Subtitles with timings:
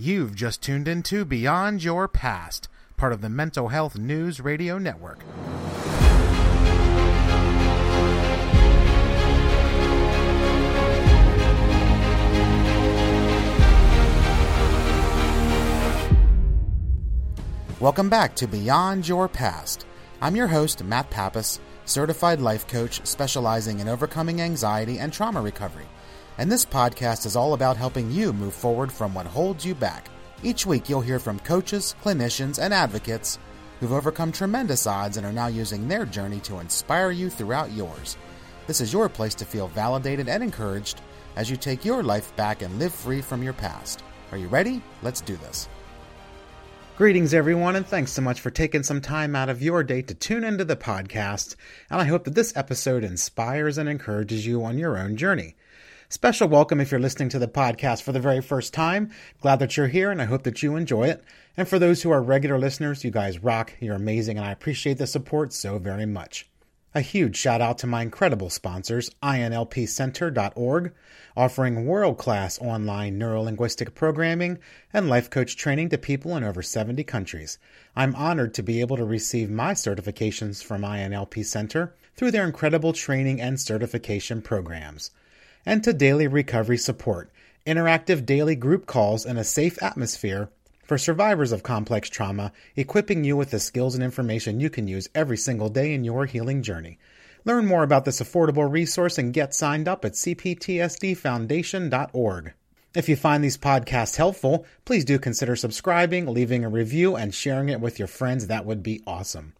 [0.00, 5.18] You've just tuned into Beyond Your Past, part of the Mental Health News Radio Network.
[17.80, 19.84] Welcome back to Beyond Your Past.
[20.20, 25.88] I'm your host, Matt Pappas, certified life coach specializing in overcoming anxiety and trauma recovery
[26.38, 30.08] and this podcast is all about helping you move forward from what holds you back.
[30.44, 33.40] Each week, you'll hear from coaches, clinicians, and advocates
[33.80, 38.16] who've overcome tremendous odds and are now using their journey to inspire you throughout yours.
[38.68, 41.00] This is your place to feel validated and encouraged
[41.34, 44.02] as you take your life back and live free from your past.
[44.30, 44.80] Are you ready?
[45.02, 45.68] Let's do this.
[46.96, 50.14] Greetings, everyone, and thanks so much for taking some time out of your day to
[50.14, 51.54] tune into the podcast.
[51.90, 55.54] And I hope that this episode inspires and encourages you on your own journey.
[56.10, 59.10] Special welcome if you're listening to the podcast for the very first time.
[59.42, 61.22] Glad that you're here and I hope that you enjoy it.
[61.54, 63.74] And for those who are regular listeners, you guys rock.
[63.78, 66.48] You're amazing and I appreciate the support so very much.
[66.94, 70.94] A huge shout out to my incredible sponsors, INLPCenter.org,
[71.36, 74.60] offering world class online neurolinguistic programming
[74.94, 77.58] and life coach training to people in over 70 countries.
[77.94, 82.94] I'm honored to be able to receive my certifications from INLP Center through their incredible
[82.94, 85.10] training and certification programs
[85.64, 87.30] and to daily recovery support,
[87.66, 90.48] interactive daily group calls, in a safe atmosphere
[90.84, 95.10] for survivors of complex trauma, equipping you with the skills and information you can use
[95.14, 96.98] every single day in your healing journey.
[97.44, 102.54] Learn more about this affordable resource and get signed up at cptsdfoundation.org.
[102.94, 107.68] If you find these podcasts helpful, please do consider subscribing, leaving a review, and sharing
[107.68, 108.46] it with your friends.
[108.46, 109.52] That would be awesome.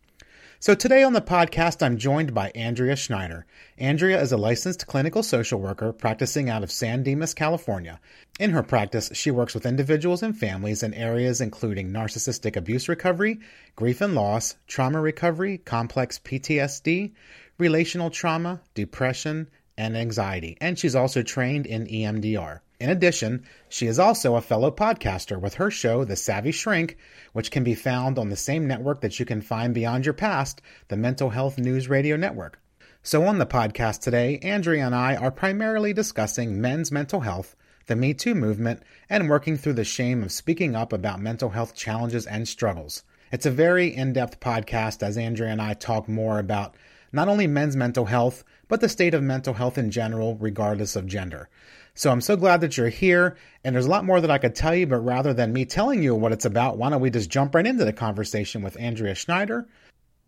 [0.61, 3.47] So today on the podcast, I'm joined by Andrea Schneider.
[3.79, 8.01] Andrea is a licensed clinical social worker practicing out of San Dimas, California.
[8.41, 13.39] In her practice, she works with individuals and families in areas including narcissistic abuse recovery,
[13.77, 17.13] grief and loss, trauma recovery, complex PTSD,
[17.59, 20.57] relational trauma, depression, and anxiety.
[20.61, 22.63] And she's also trained in EMDR.
[22.81, 26.97] In addition, she is also a fellow podcaster with her show, The Savvy Shrink,
[27.33, 30.63] which can be found on the same network that you can find Beyond Your Past,
[30.87, 32.61] the Mental Health News Radio Network.
[33.03, 37.57] So, on the podcast today, Andrea and I are primarily discussing men's mental health,
[37.87, 41.75] the Me Too movement, and working through the shame of speaking up about mental health
[41.75, 43.03] challenges and struggles.
[43.33, 46.77] It's a very in depth podcast as Andrea and I talk more about
[47.13, 51.07] not only men's mental health, but the state of mental health in general, regardless of
[51.07, 51.49] gender.
[51.99, 53.37] So I'm so glad that you're here.
[53.65, 56.01] And there's a lot more that I could tell you, but rather than me telling
[56.01, 59.17] you what it's about, why don't we just jump right into the conversation with Andrea
[59.17, 59.67] Schneider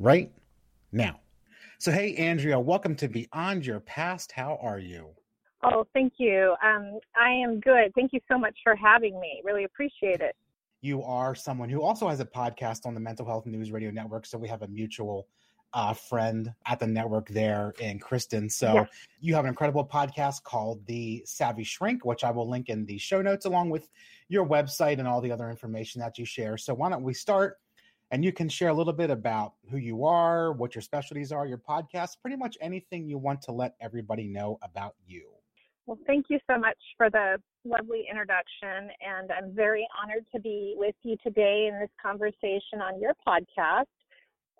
[0.00, 0.32] right
[0.90, 1.20] now?
[1.78, 4.32] So, hey, Andrea, welcome to Beyond Your Past.
[4.32, 5.10] How are you?
[5.62, 6.56] Oh, thank you.
[6.60, 7.94] Um, I am good.
[7.94, 9.40] Thank you so much for having me.
[9.44, 10.34] Really appreciate it.
[10.80, 14.26] You are someone who also has a podcast on the Mental Health News Radio Network.
[14.26, 15.28] So we have a mutual
[15.72, 18.48] uh, friend at the network there in Kristen.
[18.48, 18.88] So yes.
[19.20, 22.98] you have an incredible podcast called The Savvy Shrink, which I will link in the
[22.98, 23.88] show notes along with
[24.28, 26.56] your website and all the other information that you share.
[26.56, 27.58] So why don't we start?
[28.12, 31.46] And you can share a little bit about who you are, what your specialties are,
[31.46, 35.28] your podcast, pretty much anything you want to let everybody know about you.
[35.86, 38.90] Well, thank you so much for the lovely introduction.
[39.00, 43.86] And I'm very honored to be with you today in this conversation on your podcast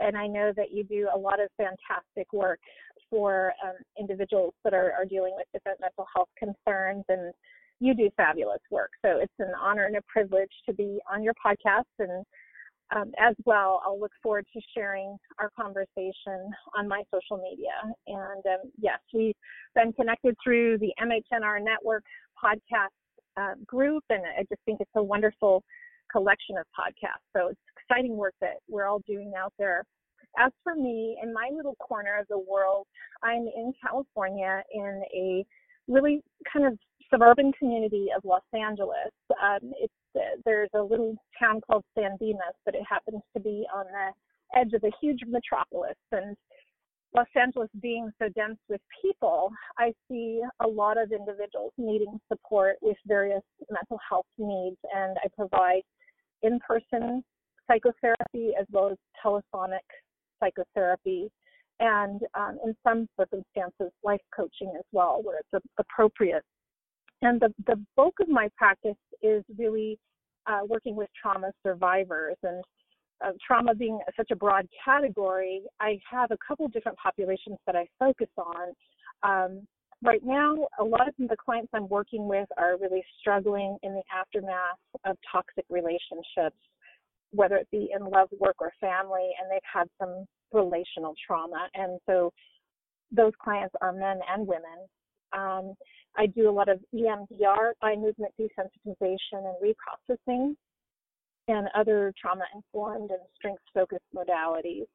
[0.00, 2.61] and I know that you do a lot of fantastic work
[3.09, 7.33] for um, individuals that are, are dealing with different mental health concerns, and
[7.81, 8.91] you do fabulous work.
[9.03, 11.84] So it's an honor and a privilege to be on your podcast.
[11.99, 12.25] And
[12.94, 17.71] um, as well, I'll look forward to sharing our conversation on my social media.
[18.06, 19.34] And um, yes, we've
[19.75, 22.05] been connected through the MHNR Network
[22.43, 22.88] podcast
[23.37, 25.62] uh, group, and I just think it's a wonderful
[26.10, 27.26] collection of podcasts.
[27.37, 29.84] So it's exciting work that we're all doing out there.
[30.38, 32.87] As for me, in my little corner of the world,
[33.22, 35.44] I'm in California in a
[35.88, 36.22] really
[36.53, 36.78] kind of
[37.12, 39.12] suburban community of Los Angeles.
[39.43, 43.64] Um, it's uh, there's a little town called San Dimas, but it happens to be
[43.75, 45.96] on the edge of a huge metropolis.
[46.11, 46.37] And
[47.14, 52.76] Los Angeles being so dense with people, I see a lot of individuals needing support
[52.82, 55.82] with various mental health needs, and I provide
[56.42, 57.22] in-person
[57.66, 59.84] psychotherapy as well as telephonic
[60.42, 61.31] psychotherapy.
[61.78, 66.44] And um, in some circumstances life coaching as well where it's appropriate.
[67.22, 69.98] And the, the bulk of my practice is really
[70.46, 72.37] uh, working with trauma survivors.
[72.42, 72.62] And
[73.25, 77.87] uh, trauma being such a broad category i have a couple different populations that i
[77.98, 78.72] focus on.
[79.22, 79.66] Um,
[80.02, 84.02] right now, a lot of the clients I'm working with are really struggling in the
[84.14, 86.56] aftermath of toxic relationships,
[87.32, 91.69] whether it be in love, work, or family, and they've had some relational trauma.
[91.75, 92.32] And so
[93.12, 94.87] those clients are men and women.
[95.32, 95.75] Um,
[96.17, 100.55] I do a lot of EMDR, eye movement desensitization and reprocessing,
[101.49, 104.87] and other trauma informed and strength focused modalities.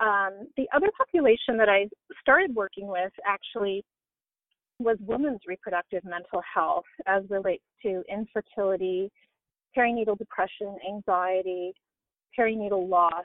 [0.00, 1.88] Um, the other population that I
[2.20, 3.84] started working with actually
[4.82, 9.10] was women's reproductive mental health as relates to infertility,
[9.76, 11.72] perinatal depression, anxiety,
[12.38, 13.24] perinatal loss,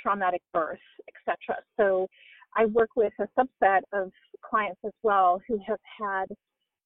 [0.00, 0.78] traumatic birth,
[1.08, 1.62] etc.
[1.76, 2.08] So
[2.56, 4.10] I work with a subset of
[4.44, 6.26] clients as well who have had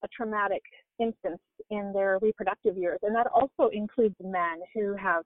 [0.05, 0.62] a traumatic
[0.99, 5.25] instance in their reproductive years, and that also includes men who have,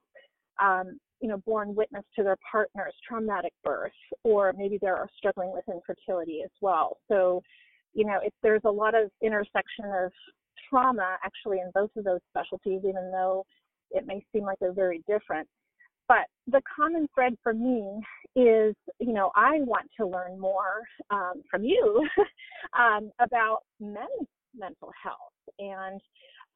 [0.61, 3.91] um, you know, borne witness to their partner's traumatic birth,
[4.23, 6.97] or maybe they're struggling with infertility as well.
[7.07, 7.43] So,
[7.93, 10.11] you know, if there's a lot of intersection of
[10.69, 13.45] trauma actually in both of those specialties, even though
[13.91, 15.47] it may seem like they're very different.
[16.07, 18.01] But the common thread for me
[18.35, 22.05] is, you know, I want to learn more um, from you
[22.79, 24.27] um, about men's
[24.57, 25.17] mental health.
[25.59, 26.01] And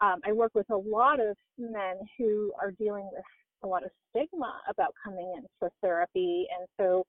[0.02, 3.24] um, I work with a lot of men who are dealing with
[3.64, 6.48] a lot of stigma about coming in for therapy.
[6.58, 7.06] And so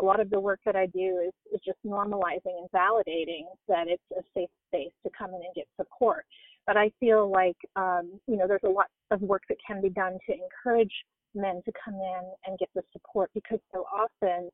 [0.00, 3.86] a lot of the work that I do is, is just normalizing and validating that
[3.86, 6.24] it's a safe space to come in and get support.
[6.66, 9.90] But I feel like, um, you know, there's a lot of work that can be
[9.90, 10.92] done to encourage
[11.34, 14.50] men to come in and get the support because so often,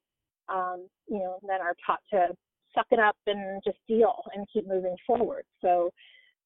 [0.48, 2.28] um, you know, men are taught to
[2.75, 5.44] suck it up and just deal and keep moving forward.
[5.62, 5.90] So,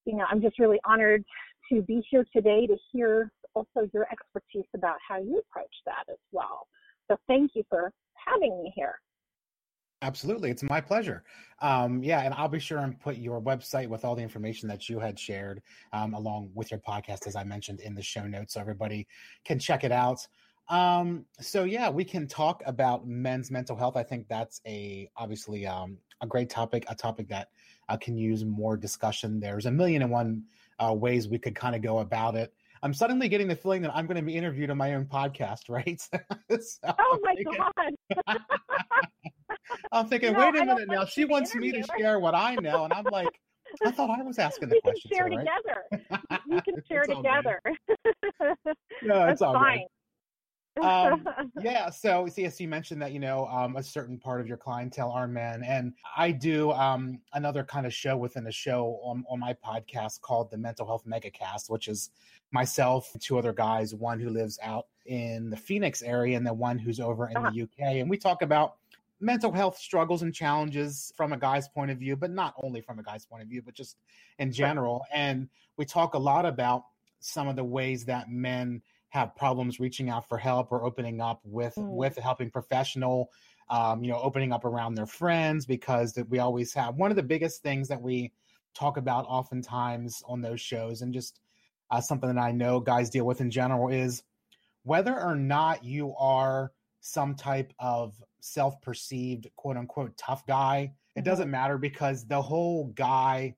[0.05, 1.25] you know, I'm just really honored
[1.73, 6.19] to be here today to hear also your expertise about how you approach that as
[6.33, 6.67] well.
[7.11, 8.95] So thank you for having me here.
[10.03, 10.51] Absolutely.
[10.51, 11.25] It's my pleasure.
[11.61, 14.89] Um, yeah, and I'll be sure and put your website with all the information that
[14.89, 15.61] you had shared
[15.93, 19.09] um, along with your podcast, as I mentioned in the show notes, so everybody
[19.45, 20.27] can check it out.
[20.69, 23.97] Um, so yeah, we can talk about men's mental health.
[23.97, 27.49] I think that's a obviously um, a great topic, a topic that
[27.89, 29.41] uh, can use more discussion.
[29.41, 30.45] There's a million and one
[30.79, 32.55] uh, ways we could kind of go about it.
[32.83, 35.63] I'm suddenly getting the feeling that I'm going to be interviewed on my own podcast,
[35.69, 36.01] right?
[36.01, 36.19] so
[36.99, 37.35] oh my
[38.27, 38.37] god!
[39.93, 41.05] I'm thinking, wait a minute now.
[41.05, 43.29] She wants me to share what I know, and I'm like,
[43.85, 45.11] I thought I was asking the question.
[45.11, 45.85] We can share together.
[46.49, 47.61] You can share together.
[49.03, 49.85] no, it's That's all fine.
[50.83, 51.29] um,
[51.61, 51.91] yeah.
[51.91, 55.29] So, yes, you mentioned that you know um, a certain part of your clientele are
[55.29, 59.55] men, and I do um, another kind of show within a show on on my
[59.65, 62.11] podcast called the Mental Health Megacast, which is
[62.53, 66.79] myself, two other guys, one who lives out in the Phoenix area, and the one
[66.79, 67.51] who's over in uh-huh.
[67.51, 68.77] the UK, and we talk about
[69.21, 72.99] mental health struggles and challenges from a guy's point of view, but not only from
[72.99, 73.97] a guy's point of view, but just
[74.39, 75.05] in general.
[75.13, 76.85] And we talk a lot about
[77.21, 78.81] some of the ways that men
[79.11, 81.89] have problems reaching out for help or opening up with mm.
[81.89, 83.31] with a helping professional.
[83.69, 87.17] Um, you know, opening up around their friends because that we always have one of
[87.17, 88.33] the biggest things that we
[88.75, 91.39] talk about oftentimes on those shows, and just
[91.91, 94.23] uh, something that I know guys deal with in general is
[94.83, 100.93] whether or not you are some type of self perceived quote unquote tough guy.
[101.17, 101.25] It mm-hmm.
[101.25, 103.55] doesn't matter because the whole guy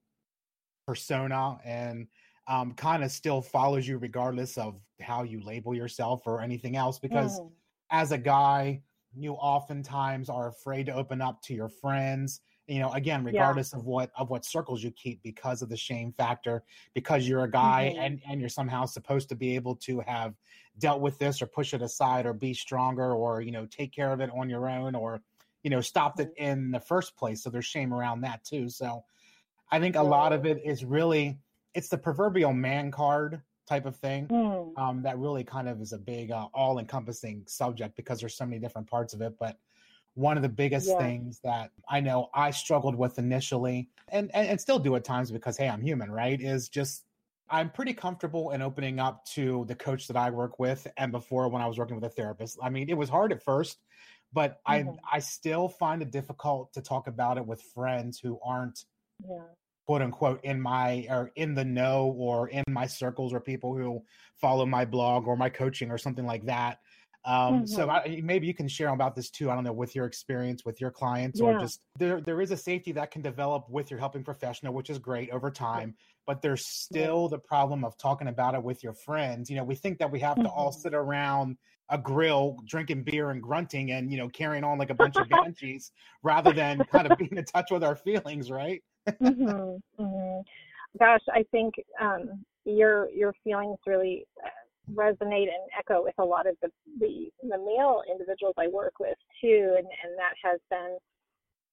[0.87, 2.06] persona and
[2.49, 6.99] um, kind of still follows you regardless of how you label yourself or anything else.
[6.99, 7.50] Because mm.
[7.90, 8.83] as a guy,
[9.14, 13.78] you oftentimes are afraid to open up to your friends you know again regardless yeah.
[13.78, 16.62] of what of what circles you keep because of the shame factor
[16.95, 18.02] because you're a guy mm-hmm.
[18.02, 20.35] and and you're somehow supposed to be able to have
[20.78, 24.12] dealt with this or push it aside or be stronger or you know take care
[24.12, 25.21] of it on your own or
[25.62, 26.45] you know stopped it mm-hmm.
[26.45, 29.02] in the first place so there's shame around that too so
[29.71, 31.38] i think a lot of it is really
[31.75, 34.78] it's the proverbial man card type of thing mm.
[34.78, 38.45] um, that really kind of is a big uh, all encompassing subject because there's so
[38.45, 39.57] many different parts of it but
[40.14, 40.99] one of the biggest yeah.
[40.99, 45.31] things that I know I struggled with initially and, and, and still do at times
[45.31, 46.40] because hey, I'm human, right?
[46.40, 47.04] Is just
[47.49, 51.49] I'm pretty comfortable in opening up to the coach that I work with and before
[51.49, 52.59] when I was working with a therapist.
[52.62, 53.78] I mean, it was hard at first,
[54.33, 54.90] but mm-hmm.
[55.12, 58.85] I I still find it difficult to talk about it with friends who aren't
[59.26, 59.45] yeah.
[59.87, 64.02] quote unquote in my or in the know or in my circles or people who
[64.37, 66.78] follow my blog or my coaching or something like that.
[67.25, 67.67] Um, mm-hmm.
[67.67, 69.50] So I, maybe you can share about this too.
[69.50, 71.47] I don't know with your experience with your clients, yeah.
[71.47, 72.21] or just there.
[72.21, 75.50] There is a safety that can develop with your helping professional, which is great over
[75.50, 75.95] time.
[76.26, 77.37] But there's still yeah.
[77.37, 79.50] the problem of talking about it with your friends.
[79.50, 80.45] You know, we think that we have mm-hmm.
[80.45, 80.81] to all mm-hmm.
[80.81, 81.57] sit around
[81.88, 85.29] a grill drinking beer and grunting and you know carrying on like a bunch of
[85.29, 88.83] banshees rather than kind of being in touch with our feelings, right?
[89.09, 90.41] mm-hmm, mm-hmm.
[90.99, 94.49] Gosh, I think um, your your feelings really uh,
[94.94, 96.68] resonate and echo with a lot of the,
[96.99, 100.99] the the male individuals I work with too, and and that has been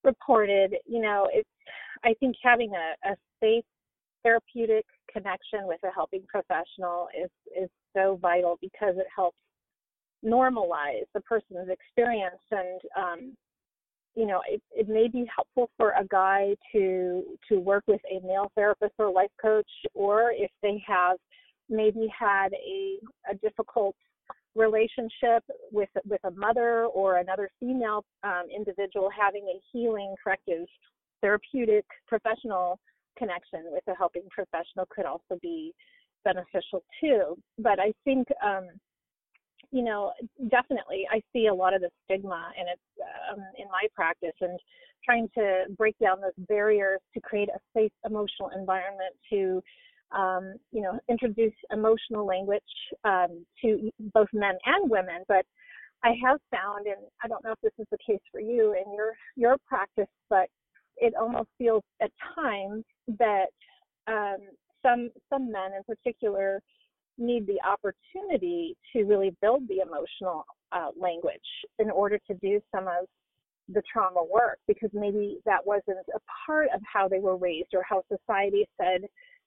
[0.03, 0.75] reported.
[0.85, 1.49] You know, it's
[2.03, 3.65] I think having a, a safe
[4.23, 9.37] therapeutic connection with a helping professional is is so vital because it helps
[10.25, 13.37] normalize the person's experience and um,
[14.15, 18.25] you know it, it may be helpful for a guy to to work with a
[18.25, 21.17] male therapist or life coach or if they have
[21.69, 22.99] maybe had a,
[23.31, 23.95] a difficult
[24.55, 30.65] relationship with with a mother or another female um, individual having a healing corrective
[31.21, 32.79] therapeutic professional
[33.17, 35.73] connection with a helping professional could also be
[36.23, 37.37] beneficial too.
[37.59, 38.69] But i think um,
[39.71, 40.13] you know,
[40.49, 42.81] definitely I see a lot of the stigma and it's
[43.31, 44.59] um, in my practice and
[45.05, 49.61] trying to break down those barriers to create a safe emotional environment to,
[50.11, 52.61] um, you know, introduce emotional language
[53.03, 55.23] um, to both men and women.
[55.27, 55.45] But
[56.03, 58.93] I have found, and I don't know if this is the case for you in
[58.93, 60.47] your your practice, but
[60.97, 62.83] it almost feels at times
[63.19, 63.47] that
[64.07, 64.37] um,
[64.81, 66.61] some some men in particular
[67.17, 71.39] need the opportunity to really build the emotional uh, language
[71.77, 73.05] in order to do some of
[73.67, 77.83] the trauma work because maybe that wasn't a part of how they were raised or
[77.87, 79.01] how society said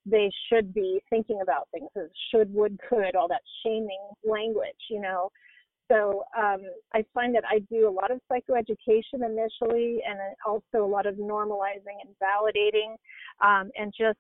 [0.04, 5.00] they should be thinking about things as should, would, could, all that shaming language, you
[5.00, 5.30] know.
[5.90, 6.62] So um,
[6.94, 11.16] I find that I do a lot of psychoeducation initially and also a lot of
[11.16, 12.94] normalizing and validating
[13.42, 14.18] um, and just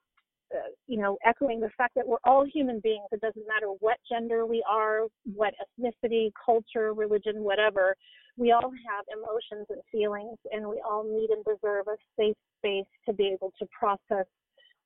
[0.54, 3.06] uh, you know, echoing the fact that we're all human beings.
[3.10, 7.96] It doesn't matter what gender we are, what ethnicity, culture, religion, whatever.
[8.36, 12.84] We all have emotions and feelings, and we all need and deserve a safe space
[13.06, 14.26] to be able to process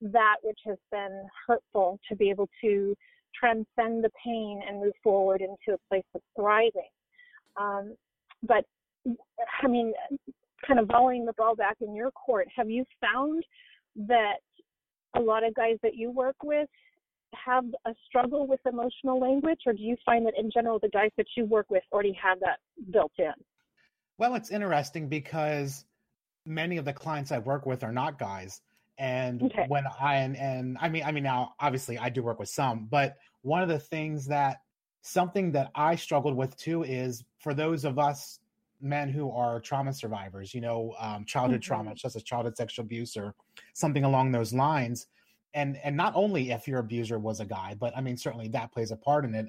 [0.00, 2.95] that which has been hurtful, to be able to
[3.38, 6.91] transcend the pain and move forward into a place of thriving.
[7.57, 7.95] Um,
[8.43, 8.65] but
[9.62, 9.93] I mean,
[10.67, 13.45] kind of volleying the ball back in your court, have you found
[14.09, 14.37] that
[15.15, 16.69] a lot of guys that you work with
[17.45, 21.11] have a struggle with emotional language, or do you find that in general the guys
[21.17, 22.59] that you work with already have that
[22.93, 23.33] built in?
[24.19, 25.85] Well, it's interesting because
[26.47, 28.62] many of the clients I work with are not guys.
[28.99, 29.67] And okay.
[29.69, 32.87] when I and, and I mean I mean now obviously I do work with some,
[32.91, 34.59] but one of the things that
[35.03, 38.41] something that I struggled with too is for those of us
[38.81, 41.67] men who are trauma survivors, you know, um, childhood mm-hmm.
[41.67, 43.35] trauma, such as childhood sexual abuse or
[43.73, 45.07] something along those lines.
[45.55, 48.73] And and not only if your abuser was a guy, but I mean certainly that
[48.73, 49.47] plays a part in it.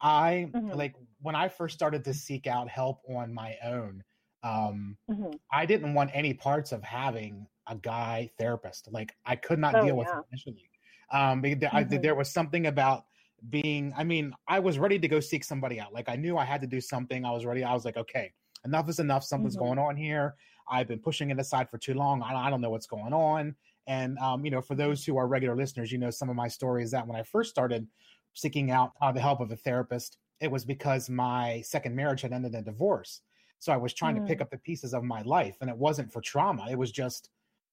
[0.00, 0.76] I mm-hmm.
[0.76, 4.02] like when I first started to seek out help on my own.
[4.44, 5.30] Um, mm-hmm.
[5.50, 8.88] I didn't want any parts of having a guy therapist.
[8.92, 10.68] Like I could not oh, deal with it initially.
[11.10, 12.02] Um, there, mm-hmm.
[12.02, 13.06] there was something about
[13.50, 13.92] being.
[13.96, 15.94] I mean, I was ready to go seek somebody out.
[15.94, 17.24] Like I knew I had to do something.
[17.24, 17.64] I was ready.
[17.64, 18.32] I was like, okay,
[18.64, 19.24] enough is enough.
[19.24, 19.64] Something's mm-hmm.
[19.64, 20.34] going on here.
[20.70, 22.22] I've been pushing it aside for too long.
[22.22, 23.54] I, I don't know what's going on.
[23.86, 26.48] And um, you know, for those who are regular listeners, you know some of my
[26.48, 27.86] story is that when I first started
[28.34, 32.32] seeking out uh, the help of a therapist, it was because my second marriage had
[32.32, 33.20] ended in divorce.
[33.64, 34.20] So I was trying mm.
[34.20, 34.42] to pick mm.
[34.42, 36.66] up the pieces of my life, and it wasn't for trauma.
[36.70, 37.30] It was just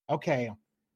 [0.09, 0.49] okay.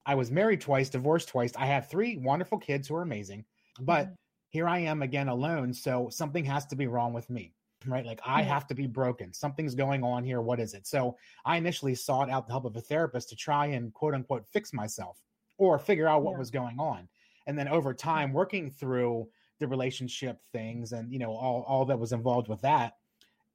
[0.06, 1.52] I was married twice, divorced twice.
[1.58, 3.44] I have three wonderful kids who are amazing,
[3.82, 4.16] but mm.
[4.50, 5.74] here I am again alone.
[5.74, 7.54] So something has to be wrong with me
[7.88, 8.06] right?
[8.06, 9.32] Like I have to be broken.
[9.32, 10.42] Something's going on here.
[10.42, 10.88] What is it?
[10.88, 14.48] So I initially sought out the help of a therapist to try and quote unquote
[14.48, 15.22] fix myself
[15.58, 16.40] or figure out what yeah.
[16.40, 17.08] was going on.
[17.46, 19.28] And then over time, working through
[19.60, 22.94] the relationship things and you know all all that was involved with that,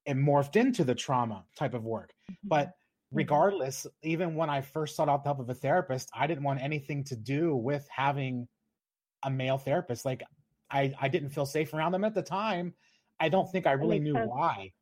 [0.06, 2.12] it morphed into the trauma type of work.
[2.30, 2.48] Mm-hmm.
[2.48, 3.16] But mm-hmm.
[3.16, 6.62] regardless, even when I first sought out the help of a therapist, I didn't want
[6.62, 8.48] anything to do with having
[9.22, 10.04] a male therapist.
[10.04, 10.22] Like
[10.70, 12.74] I, I didn't feel safe around them at the time
[13.20, 14.72] I don't think I really knew why.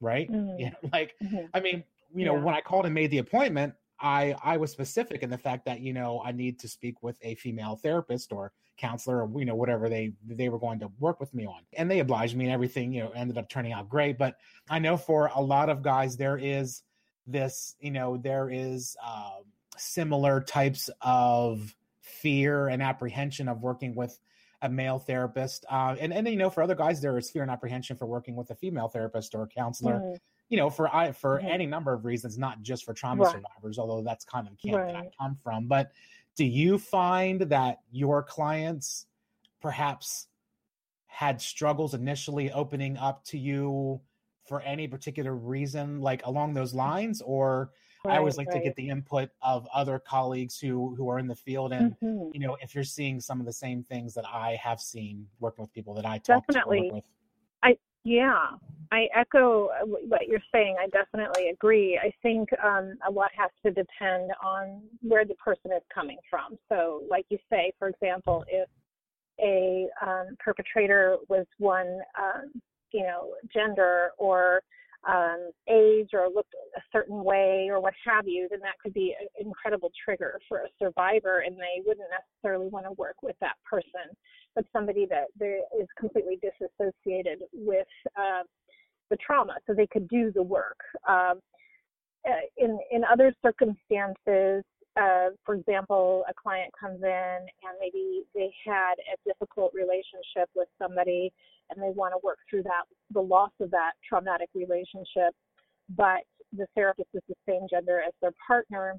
[0.00, 0.30] Right?
[0.36, 0.60] Mm-hmm.
[0.60, 0.74] Yeah.
[0.92, 1.46] Like, mm-hmm.
[1.54, 1.82] I mean,
[2.14, 2.42] you know, yeah.
[2.42, 5.80] when I called and made the appointment, I I was specific in the fact that
[5.80, 9.54] you know I need to speak with a female therapist or counselor or you know
[9.54, 12.52] whatever they they were going to work with me on, and they obliged me and
[12.52, 12.92] everything.
[12.92, 14.18] You know, ended up turning out great.
[14.18, 14.36] But
[14.68, 16.82] I know for a lot of guys there is
[17.26, 19.44] this you know there is um,
[19.76, 24.18] similar types of fear and apprehension of working with
[24.62, 25.64] a male therapist.
[25.70, 28.36] Uh, and and you know, for other guys, there is fear and apprehension for working
[28.36, 29.94] with a female therapist or counselor.
[29.94, 30.14] Mm-hmm.
[30.48, 31.48] You know, for I for mm-hmm.
[31.48, 33.32] any number of reasons, not just for trauma right.
[33.32, 34.92] survivors, although that's kind of the camp right.
[34.92, 35.66] that I come from.
[35.66, 35.92] But
[36.36, 39.06] do you find that your clients
[39.60, 40.28] perhaps
[41.06, 44.00] had struggles initially opening up to you
[44.46, 47.70] for any particular reason, like along those lines, or
[48.04, 48.58] right, I always like right.
[48.58, 52.28] to get the input of other colleagues who who are in the field, and mm-hmm.
[52.32, 55.62] you know, if you're seeing some of the same things that I have seen working
[55.62, 56.88] with people that I talk definitely.
[56.88, 57.04] To with.
[58.06, 58.50] Yeah,
[58.92, 60.76] I echo uh, what you're saying.
[60.80, 61.98] I definitely agree.
[62.00, 66.56] I think um, a lot has to depend on where the person is coming from.
[66.68, 68.68] So, like you say, for example, if
[69.40, 74.62] a um, perpetrator was one, um, you know, gender or
[75.08, 79.16] um, age or looked a certain way or what have you, then that could be
[79.20, 83.56] an incredible trigger for a survivor, and they wouldn't necessarily want to work with that
[83.68, 84.14] person,
[84.56, 85.26] but somebody that
[85.78, 87.86] is completely disassociated with
[88.16, 88.42] uh,
[89.10, 90.78] the trauma, so they could do the work.
[91.08, 91.40] Um,
[92.26, 94.64] uh, in in other circumstances,
[94.96, 100.68] uh, for example, a client comes in and maybe they had a difficult relationship with
[100.80, 101.30] somebody
[101.70, 105.34] and they want to work through that, the loss of that traumatic relationship,
[105.96, 106.24] but
[106.56, 108.94] the therapist is the same gender as their partner,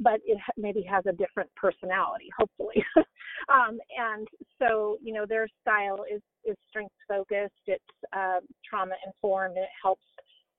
[0.00, 2.84] but it maybe has a different personality, hopefully.
[3.48, 4.26] um, and
[4.60, 7.84] so, you know, their style is, is strength focused, it's
[8.16, 10.04] uh, trauma informed, and it helps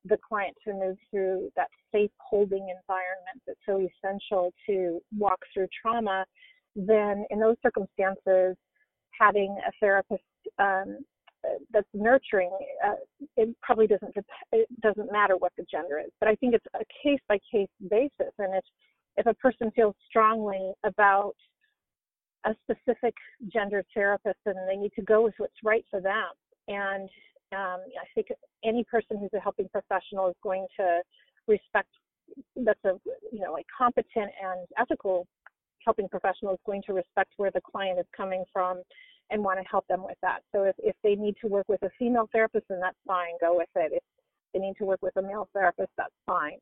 [0.05, 5.67] the client to move through that safe holding environment that's so essential to walk through
[5.81, 6.25] trauma,
[6.75, 8.57] then in those circumstances,
[9.17, 10.23] having a therapist
[10.59, 10.97] um,
[11.71, 12.51] that's nurturing,
[12.85, 12.95] uh,
[13.37, 14.13] it probably doesn't
[14.51, 16.11] it doesn't matter what the gender is.
[16.19, 18.63] But I think it's a case by case basis, and if
[19.17, 21.35] if a person feels strongly about
[22.45, 23.13] a specific
[23.51, 26.27] gender therapist, then they need to go with what's right for them.
[26.67, 27.09] And
[27.53, 28.27] um, I think
[28.63, 31.01] any person who's a helping professional is going to
[31.47, 31.89] respect
[32.55, 32.93] that's a
[33.31, 35.27] you know a competent and ethical
[35.85, 38.81] helping professional is going to respect where the client is coming from
[39.29, 40.39] and want to help them with that.
[40.53, 43.57] So if, if they need to work with a female therapist, then that's fine, go
[43.57, 43.91] with it.
[43.93, 44.03] If
[44.53, 46.57] they need to work with a male therapist, that's fine.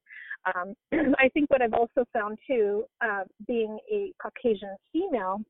[0.56, 0.74] Um,
[1.20, 5.42] I think what I've also found too, uh, being a Caucasian female,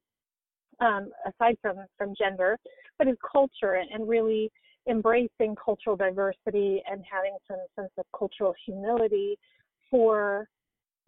[0.79, 2.57] um, aside from, from gender,
[2.97, 4.51] but is culture and, and really
[4.89, 9.37] embracing cultural diversity and having some sense of cultural humility
[9.89, 10.47] for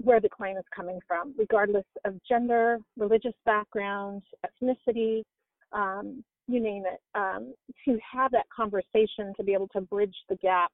[0.04, 5.24] where the client is coming from, regardless of gender, religious background, ethnicity,
[5.72, 7.54] um, you name it, um,
[7.86, 10.72] to have that conversation to be able to bridge the gap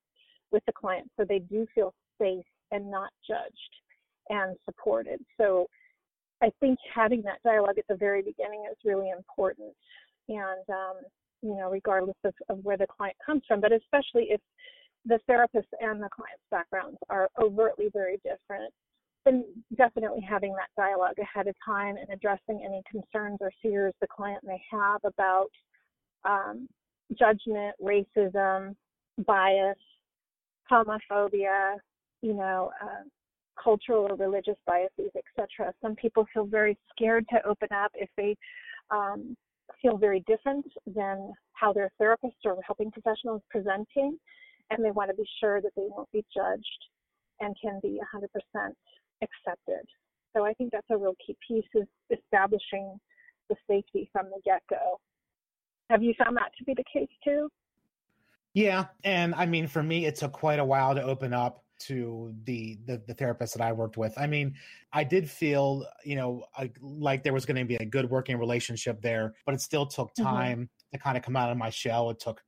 [0.52, 3.74] with the client so they do feel safe and not judged
[4.30, 5.20] and supported.
[5.40, 5.68] So
[6.42, 9.74] I think having that dialogue at the very beginning is really important.
[10.30, 10.96] And, um,
[11.42, 14.42] you know, regardless of, of where the client comes from, but especially if
[15.06, 18.74] the therapist and the client's backgrounds are overtly very different,
[19.26, 19.44] then
[19.76, 24.44] definitely having that dialogue ahead of time and addressing any concerns or fears the client
[24.44, 25.50] may have about
[26.26, 26.68] um,
[27.18, 28.76] judgment, racism,
[29.26, 29.78] bias,
[30.72, 31.78] homophobia,
[32.22, 33.04] you know, uh,
[33.62, 35.74] cultural or religious biases, etc.
[35.82, 38.36] Some people feel very scared to open up if they
[38.92, 39.36] um,
[39.82, 44.18] feel very different than how their therapist or helping professional is presenting,
[44.70, 46.86] and they want to be sure that they won't be judged
[47.40, 48.26] and can be 100%
[49.22, 49.86] accepted.
[50.36, 53.00] So I think that's a real key piece is establishing
[53.50, 55.00] the safety from the get go.
[55.90, 57.50] Have you found that to be the case too?
[58.54, 62.34] Yeah, and I mean, for me, it took quite a while to open up to
[62.44, 64.14] the the, the therapist that I worked with.
[64.18, 64.56] I mean,
[64.92, 66.44] I did feel, you know,
[66.82, 70.10] like there was going to be a good working relationship there, but it still took
[70.16, 70.24] mm-hmm.
[70.24, 70.98] time mm-hmm.
[70.98, 72.10] to kind of come out of my shell.
[72.10, 72.42] It took,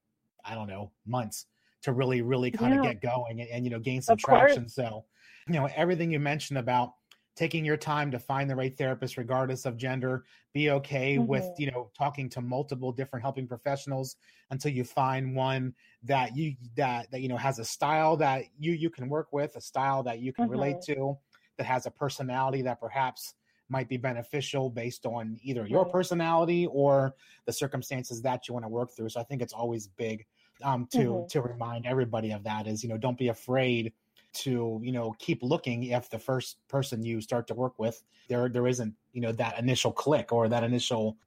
[0.44, 1.46] I don't know, months
[1.84, 2.80] to really, really kind yeah.
[2.80, 4.64] of get going and, and, you know gain some of traction.
[4.64, 4.76] Course.
[4.76, 5.06] So
[5.48, 6.94] you know everything you mentioned about
[7.36, 11.28] taking your time to find the right therapist regardless of gender be okay mm-hmm.
[11.28, 14.16] with you know talking to multiple different helping professionals
[14.50, 18.74] until you find one that you that that you know has a style that you
[18.74, 20.54] you can work with a style that you can mm-hmm.
[20.54, 21.18] relate to
[21.58, 23.36] that has a personality that perhaps
[23.70, 27.14] might be beneficial based on either your personality or
[27.46, 30.26] the circumstances that you want to work through so i think it's always big
[30.64, 31.28] um, to mm-hmm.
[31.28, 33.94] to remind everybody of that is you know don't be afraid
[34.34, 38.50] to you know keep looking if the first person you start to work with there
[38.50, 41.18] there isn't you know that initial click or that initial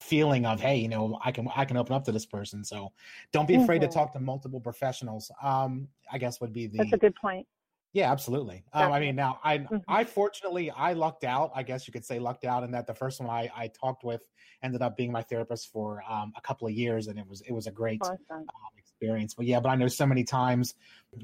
[0.00, 2.92] feeling of hey you know i can i can open up to this person so
[3.32, 3.88] don't be afraid mm-hmm.
[3.88, 7.46] to talk to multiple professionals um i guess would be the that's a good point
[7.92, 9.76] yeah absolutely um, i mean now i mm-hmm.
[9.88, 12.94] i fortunately i lucked out i guess you could say lucked out in that the
[12.94, 14.22] first one i i talked with
[14.62, 17.52] ended up being my therapist for um, a couple of years and it was it
[17.52, 18.18] was a great awesome.
[18.30, 18.46] um,
[19.02, 19.34] experience.
[19.34, 20.74] But yeah, but I know so many times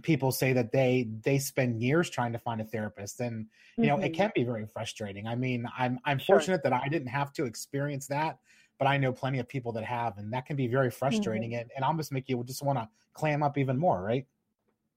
[0.02, 3.94] people say that they they spend years trying to find a therapist, and you know
[3.94, 4.04] mm-hmm.
[4.04, 5.26] it can be very frustrating.
[5.26, 6.36] I mean, I'm I'm sure.
[6.36, 8.38] fortunate that I didn't have to experience that,
[8.78, 11.60] but I know plenty of people that have, and that can be very frustrating, mm-hmm.
[11.60, 14.26] and, and almost make you just want to clam up even more, right?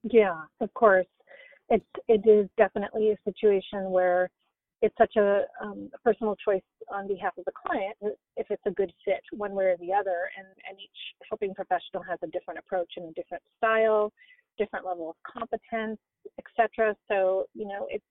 [0.04, 1.08] Yeah, of course.
[1.70, 4.30] it's it is definitely a situation where
[4.82, 7.96] it's such a, um, personal choice on behalf of the client
[8.38, 10.90] if it's a good fit one way or the other and, and each
[11.30, 14.12] helping professional has a different approach and a different style
[14.58, 16.00] different level of competence
[16.38, 18.04] etc so you know it's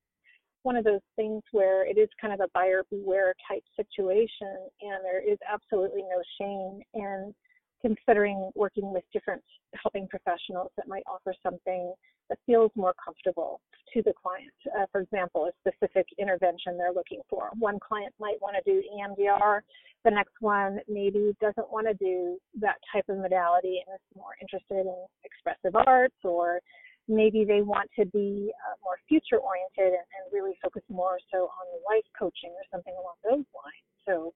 [0.63, 5.03] one of those things where it is kind of a buyer beware type situation and
[5.03, 7.35] there is absolutely no shame in
[7.81, 9.43] considering working with different
[9.83, 11.93] helping professionals that might offer something
[12.29, 13.61] that feels more comfortable
[13.93, 14.53] to the client.
[14.79, 17.51] Uh, for example, a specific intervention they're looking for.
[17.59, 19.61] One client might want to do EMDR,
[20.05, 24.33] the next one maybe doesn't want to do that type of modality and is more
[24.41, 26.61] interested in expressive arts, or
[27.09, 31.53] maybe they want to be uh, more future oriented and, and really focus more so
[31.53, 33.87] on life coaching or something along those lines.
[34.09, 34.33] So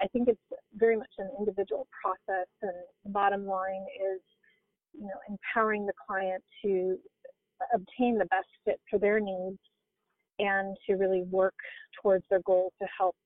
[0.00, 0.40] I think it's
[0.74, 2.72] very much an individual process, and
[3.04, 4.20] the bottom line is,
[4.92, 6.98] you know, empowering the client to
[7.74, 9.58] obtain the best fit for their needs
[10.38, 11.54] and to really work
[12.02, 13.16] towards their goals to help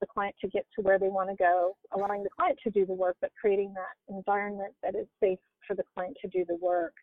[0.00, 2.86] the client to get to where they want to go, allowing the client to do
[2.86, 6.56] the work, but creating that environment that is safe for the client to do the
[6.56, 6.94] work.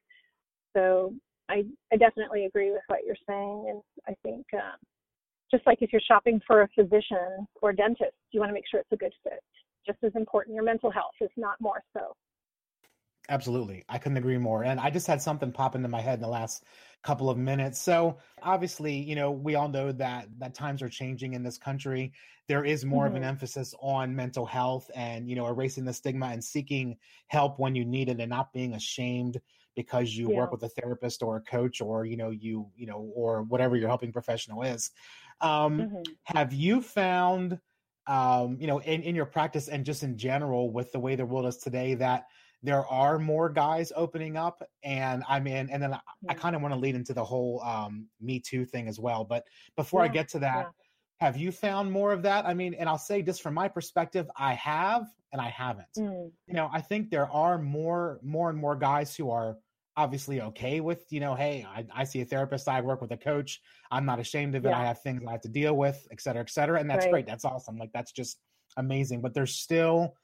[0.75, 1.13] So
[1.49, 4.79] I, I definitely agree with what you're saying, and I think um,
[5.51, 8.79] just like if you're shopping for a physician or dentist, you want to make sure
[8.79, 9.43] it's a good fit.
[9.85, 12.15] Just as important, your mental health is not more so.
[13.29, 13.83] Absolutely.
[13.87, 14.63] I couldn't agree more.
[14.63, 16.63] And I just had something pop into my head in the last
[17.03, 17.79] couple of minutes.
[17.79, 22.13] So obviously, you know, we all know that that times are changing in this country.
[22.47, 23.11] There is more mm-hmm.
[23.11, 23.29] of an mm-hmm.
[23.29, 27.85] emphasis on mental health and, you know, erasing the stigma and seeking help when you
[27.85, 29.39] need it and not being ashamed
[29.75, 30.37] because you yeah.
[30.37, 33.77] work with a therapist or a coach or, you know, you, you know, or whatever
[33.77, 34.91] your helping professional is.
[35.41, 36.01] Um, mm-hmm.
[36.23, 37.59] Have you found,
[38.07, 41.25] um, you know, in, in your practice and just in general with the way the
[41.25, 42.25] world is today that
[42.63, 45.99] there are more guys opening up and i mean and then i,
[46.29, 49.23] I kind of want to lead into the whole um, me too thing as well
[49.23, 51.25] but before yeah, i get to that yeah.
[51.25, 54.29] have you found more of that i mean and i'll say just from my perspective
[54.37, 56.31] i have and i haven't mm.
[56.47, 59.57] you know i think there are more more and more guys who are
[59.97, 63.17] obviously okay with you know hey I, I see a therapist i work with a
[63.17, 63.59] coach
[63.91, 64.79] i'm not ashamed of it yeah.
[64.79, 67.11] i have things i have to deal with et cetera et cetera and that's right.
[67.11, 68.39] great that's awesome like that's just
[68.77, 70.15] amazing but there's still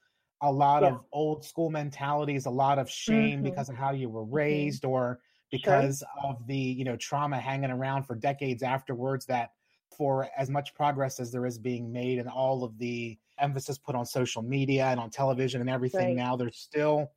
[0.42, 0.90] a lot yeah.
[0.90, 3.42] of old school mentalities, a lot of shame mm-hmm.
[3.44, 4.34] because of how you were mm-hmm.
[4.34, 4.92] raised mm-hmm.
[4.92, 6.30] or because sure.
[6.30, 9.50] of the, you know, trauma hanging around for decades afterwards that
[9.96, 13.96] for as much progress as there is being made and all of the emphasis put
[13.96, 16.16] on social media and on television and everything right.
[16.16, 17.10] now, there's still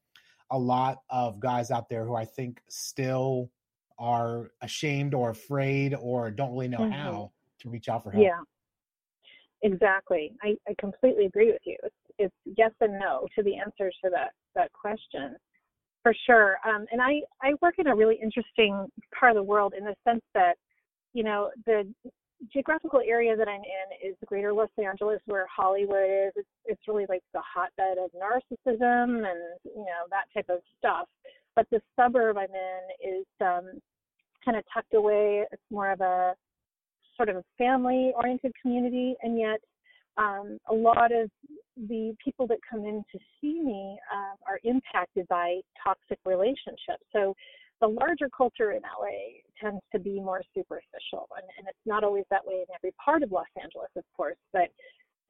[0.52, 3.50] a lot of guys out there who I think still
[3.98, 6.92] are ashamed or afraid or don't really know mm-hmm.
[6.92, 8.24] how to reach out for help.
[8.24, 8.42] Yeah.
[9.64, 10.34] Exactly.
[10.42, 11.78] I, I completely agree with you.
[11.84, 15.36] It's, it's yes and no to the answers to that, that question.
[16.04, 16.58] For sure.
[16.68, 18.88] Um, and I, I work in a really interesting
[19.18, 20.56] part of the world in the sense that,
[21.14, 21.88] you know, the
[22.52, 26.34] geographical area that I'm in is greater Los Angeles where Hollywood is.
[26.36, 31.08] It's, it's really like the hotbed of narcissism and, you know, that type of stuff.
[31.56, 33.80] But the suburb I'm in is um,
[34.44, 35.46] kind of tucked away.
[35.52, 36.34] It's more of a
[37.16, 39.60] sort of a family oriented community and yet
[40.18, 41.30] um, a lot of
[41.88, 47.04] the people that come in to see me uh, are impacted by toxic relationships.
[47.14, 47.36] So
[47.80, 52.26] the larger culture in LA tends to be more superficial, and, and it's not always
[52.32, 54.70] that way in every part of Los Angeles, of course, but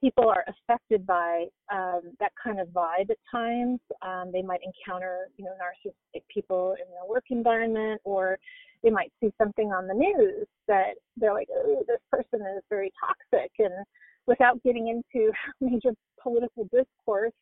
[0.02, 3.80] people are affected by um, that kind of vibe at times.
[4.02, 8.40] Um, they might encounter, you know, narcissistic people in their work environment, or
[8.84, 12.92] they might see something on the news that they're like, oh, this person is very
[13.00, 13.52] toxic.
[13.60, 13.86] And
[14.26, 15.92] without getting into major
[16.22, 17.34] political discourse,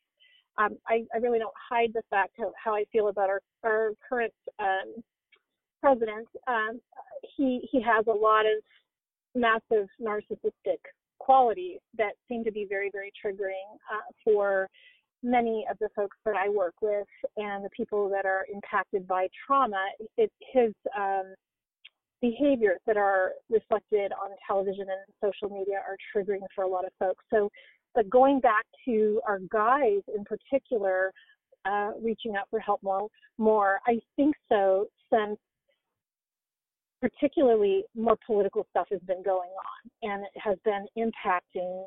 [0.58, 3.92] um, I, I, really don't hide the fact of how I feel about our, our
[4.06, 5.02] current um,
[5.80, 6.28] president.
[6.46, 6.80] Um,
[7.36, 8.62] he he has a lot of
[9.34, 10.78] massive narcissistic
[11.18, 14.68] qualities that seem to be very very triggering uh, for
[15.22, 19.28] many of the folks that I work with and the people that are impacted by
[19.46, 19.84] trauma,
[20.16, 21.34] his um,
[22.20, 26.92] behaviors that are reflected on television and social media are triggering for a lot of
[26.98, 27.24] folks.
[27.30, 27.50] So,
[27.94, 31.12] but going back to our guys in particular,
[31.64, 35.38] uh, reaching out for help more, more, I think so since
[37.00, 41.86] particularly more political stuff has been going on and it has been impacting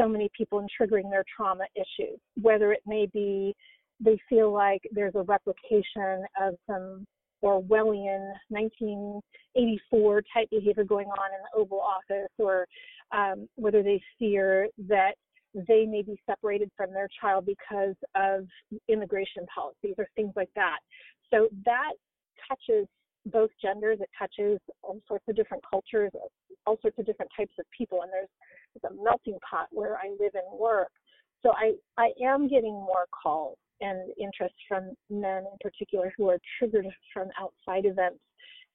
[0.00, 3.54] so many people and triggering their trauma issues, whether it may be
[4.02, 7.06] they feel like there's a replication of some
[7.44, 12.66] Orwellian 1984 type behavior going on in the Oval Office, or
[13.12, 15.12] um, whether they fear that
[15.54, 18.46] they may be separated from their child because of
[18.88, 20.78] immigration policies or things like that.
[21.30, 21.92] So that
[22.48, 22.86] touches
[23.26, 23.98] both genders.
[24.00, 26.10] It touches all sorts of different cultures,
[26.66, 28.28] all sorts of different types of people, and there's,
[28.74, 30.90] there's a melting pot where I live and work.
[31.42, 36.38] So I, I am getting more calls and interest from men in particular who are
[36.58, 38.20] triggered from outside events.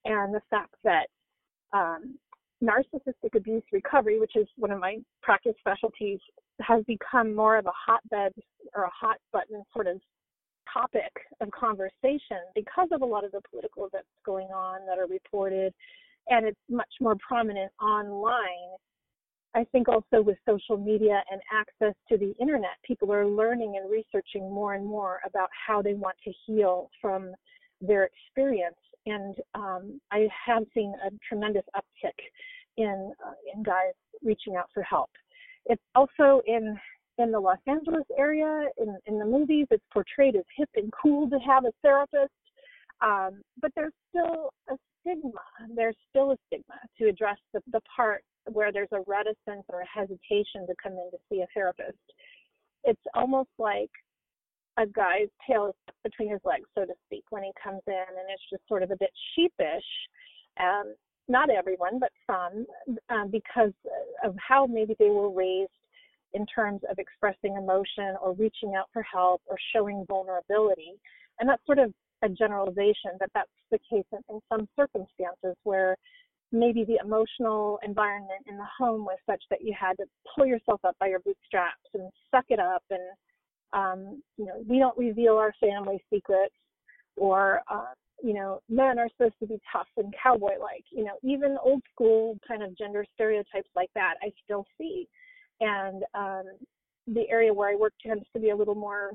[0.03, 1.08] And the fact that
[1.73, 2.17] um,
[2.63, 6.19] narcissistic abuse recovery, which is one of my practice specialties,
[6.62, 8.34] has become more of a hotbed
[8.75, 9.99] or a hot button sort of
[10.75, 11.11] topic
[11.41, 15.73] of conversation because of a lot of the political events going on that are reported,
[16.27, 18.71] and it's much more prominent online.
[19.55, 23.89] I think also with social media and access to the internet, people are learning and
[23.89, 27.31] researching more and more about how they want to heal from
[27.79, 28.75] their experience.
[29.05, 32.19] And um, I have seen a tremendous uptick
[32.77, 35.09] in uh, in guys reaching out for help.
[35.67, 36.77] It's also in
[37.17, 41.30] in the Los Angeles area, in, in the movies, it's portrayed as hip and cool
[41.30, 42.32] to have a therapist.
[43.01, 45.32] Um, but there's still a stigma.
[45.75, 49.88] There's still a stigma to address the, the part where there's a reticence or a
[49.88, 51.97] hesitation to come in to see a therapist.
[52.84, 53.89] It's almost like
[54.78, 58.30] a guy's tail is between his legs, so to speak, when he comes in, and
[58.30, 59.86] it's just sort of a bit sheepish.
[60.60, 60.95] Um,
[61.28, 62.65] not everyone, but some,
[63.10, 63.73] um, because
[64.23, 65.71] of how maybe they were raised
[66.35, 70.93] in terms of expressing emotion or reaching out for help or showing vulnerability.
[71.39, 71.93] And that's sort of
[72.23, 75.95] a generalization that that's the case in, in some circumstances where
[76.51, 80.79] maybe the emotional environment in the home was such that you had to pull yourself
[80.85, 83.01] up by your bootstraps and suck it up and
[83.73, 86.53] um, you know we don't reveal our family secrets
[87.17, 87.93] or uh,
[88.23, 91.81] you know men are supposed to be tough and cowboy like you know even old
[91.91, 95.07] school kind of gender stereotypes like that i still see
[95.59, 96.43] and um,
[97.07, 99.11] the area where I work tends to be a little more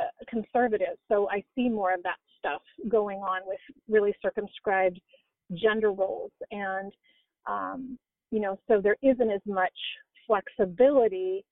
[0.00, 0.96] uh, conservative.
[1.08, 5.00] So I see more of that stuff going on with really circumscribed
[5.54, 6.92] gender roles, and
[7.46, 7.98] um,
[8.30, 9.72] you know, so there isn't as much
[10.26, 11.44] flexibility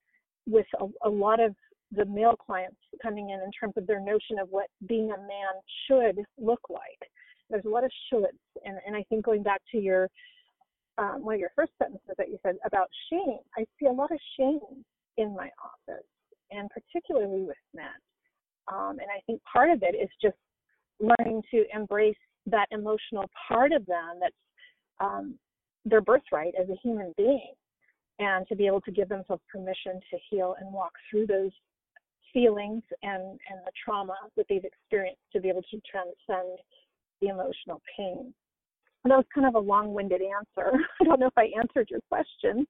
[0.47, 1.55] with a, a lot of
[1.93, 5.55] the male clients coming in in terms of their notion of what being a man
[5.87, 7.11] should look like.
[7.51, 10.09] There's a lot of shoulds, and, and I think going back to your
[10.99, 13.39] um, one of your first sentences that you said about shame.
[13.57, 14.85] I see a lot of shame
[15.17, 16.05] in my office,
[16.51, 17.87] and particularly with men.
[18.73, 20.37] Um, and I think part of it is just
[21.01, 24.35] learning to embrace that emotional part of them that's
[25.01, 25.39] um,
[25.85, 27.53] their birthright as a human being,
[28.19, 31.51] and to be able to give themselves permission to heal and walk through those
[32.33, 36.59] feelings and, and the trauma that they've experienced to be able to transcend
[37.21, 38.33] the emotional pain
[39.05, 40.73] that was kind of a long-winded answer.
[41.01, 42.67] I don't know if I answered your question.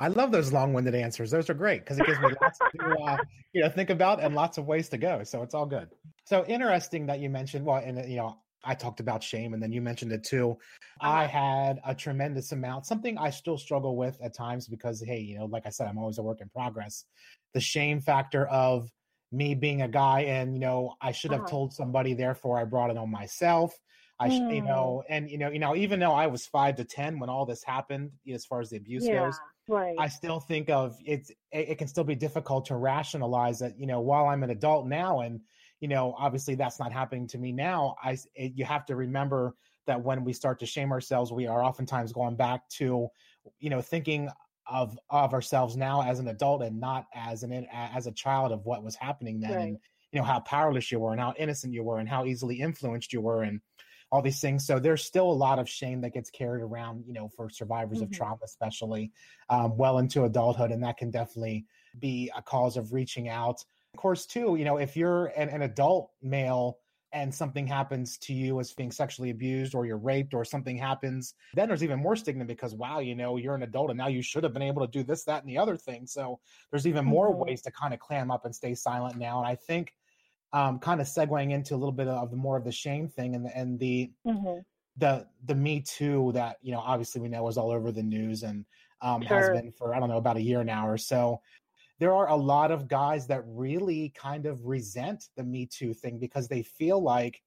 [0.00, 1.30] I love those long-winded answers.
[1.30, 3.16] Those are great because it gives me lots to uh,
[3.52, 5.24] you know think about and lots of ways to go.
[5.24, 5.88] So it's all good.
[6.24, 7.64] So interesting that you mentioned.
[7.64, 10.56] Well, and you know, I talked about shame, and then you mentioned it too.
[11.00, 11.38] I uh-huh.
[11.38, 15.46] had a tremendous amount, something I still struggle with at times because, hey, you know,
[15.46, 17.04] like I said, I'm always a work in progress.
[17.54, 18.90] The shame factor of
[19.32, 21.50] me being a guy, and you know, I should have uh-huh.
[21.50, 23.74] told somebody, therefore I brought it on myself
[24.20, 24.54] I, mm.
[24.54, 27.30] you know, and you know, you know, even though I was five to ten when
[27.30, 29.94] all this happened, as far as the abuse yeah, goes, right.
[29.98, 31.30] I still think of it's.
[31.52, 33.78] It, it, can still be difficult to rationalize that.
[33.78, 35.40] You know, while I'm an adult now, and
[35.80, 37.94] you know, obviously that's not happening to me now.
[38.02, 39.54] I, it, you have to remember
[39.86, 43.08] that when we start to shame ourselves, we are oftentimes going back to,
[43.60, 44.28] you know, thinking
[44.68, 48.66] of of ourselves now as an adult and not as an as a child of
[48.66, 49.68] what was happening then, right.
[49.68, 49.78] and
[50.12, 53.12] you know how powerless you were and how innocent you were and how easily influenced
[53.12, 53.60] you were and
[54.10, 54.66] all these things.
[54.66, 57.98] So there's still a lot of shame that gets carried around, you know, for survivors
[57.98, 58.04] mm-hmm.
[58.04, 59.12] of trauma, especially
[59.50, 61.66] um, well into adulthood, and that can definitely
[61.98, 63.64] be a cause of reaching out.
[63.94, 66.78] Of course, too, you know, if you're an, an adult male
[67.12, 71.34] and something happens to you as being sexually abused or you're raped or something happens,
[71.54, 74.20] then there's even more stigma because, wow, you know, you're an adult and now you
[74.20, 76.06] should have been able to do this, that, and the other thing.
[76.06, 76.38] So
[76.70, 77.44] there's even more mm-hmm.
[77.44, 79.38] ways to kind of clam up and stay silent now.
[79.38, 79.94] And I think
[80.52, 83.34] um, kind of segueing into a little bit of the more of the shame thing
[83.34, 84.60] and the, and the mm-hmm.
[84.96, 88.42] the the Me Too that you know obviously we know is all over the news
[88.42, 88.64] and
[89.02, 89.38] um, sure.
[89.38, 91.40] has been for I don't know about a year now or so.
[92.00, 96.18] There are a lot of guys that really kind of resent the Me Too thing
[96.18, 97.42] because they feel like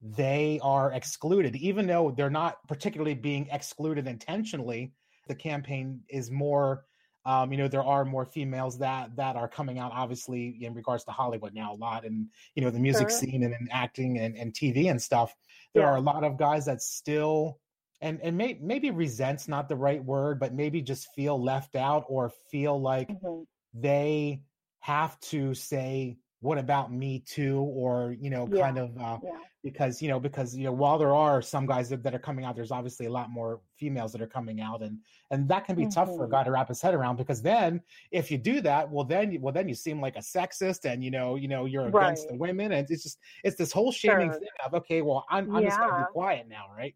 [0.00, 4.92] they are excluded, even though they're not particularly being excluded intentionally.
[5.28, 6.84] The campaign is more
[7.26, 11.04] um, you know, there are more females that that are coming out, obviously, in regards
[11.04, 13.18] to Hollywood now a lot, and you know, the music sure.
[13.18, 15.34] scene and, and acting and, and TV and stuff.
[15.72, 15.90] There yeah.
[15.90, 17.58] are a lot of guys that still
[18.00, 22.04] and and may, maybe resents not the right word, but maybe just feel left out
[22.08, 23.42] or feel like mm-hmm.
[23.72, 24.42] they
[24.80, 28.60] have to say what about me too or you know Yeah.
[28.64, 29.38] kind of uh, Yeah.
[29.62, 32.44] because you know because you know while there are some guys that, that are coming
[32.44, 34.98] out there's obviously a lot more females that are coming out and
[35.30, 36.32] and that can be tough for a Mhm.
[36.32, 37.80] guy to wrap his head around because then
[38.10, 41.02] if you do that well then you- well then you seem like a sexist and
[41.02, 44.30] you know you know you're against the women and it's just it's this whole shaming
[44.30, 44.38] Sure.
[44.40, 46.94] thing of okay well i'm, I'm just gonna be quiet now right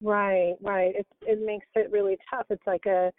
[0.00, 0.94] Right, right.
[0.94, 2.44] It it makes it really tough.
[2.50, 3.10] It's like a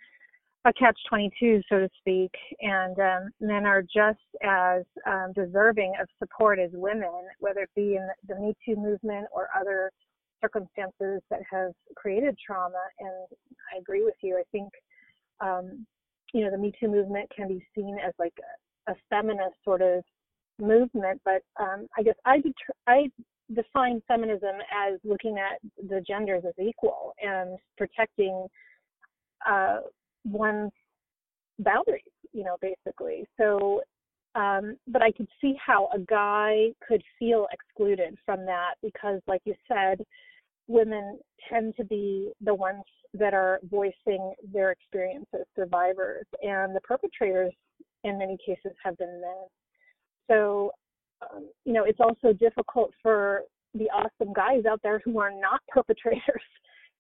[0.66, 2.32] a catch twenty two, so to speak.
[2.62, 7.96] And um, men are just as um, deserving of support as women, whether it be
[7.96, 9.92] in the, the Me Too movement or other
[10.42, 12.82] circumstances that have created trauma.
[13.00, 13.28] And
[13.74, 14.38] I agree with you.
[14.38, 14.70] I think
[15.40, 15.86] um,
[16.34, 18.34] you know the Me Too movement can be seen as like
[18.88, 20.04] a, a feminist sort of
[20.60, 22.54] movement, but um, I guess I det-
[22.88, 23.10] I
[23.54, 28.48] define feminism as looking at the genders as equal and protecting
[29.48, 29.82] uh,
[30.26, 30.72] one's
[31.60, 33.26] boundaries, you know, basically.
[33.38, 33.82] So,
[34.36, 39.42] um, but I could see how a guy could feel excluded from that because, like
[39.46, 40.04] you said,
[40.68, 42.84] women tend to be the ones
[43.14, 47.54] that are voicing their experience as survivors, and the perpetrators
[48.04, 49.48] in many cases have been men.
[50.30, 50.72] So,
[51.22, 55.62] um, you know, it's also difficult for the awesome guys out there who are not
[55.70, 56.44] perpetrators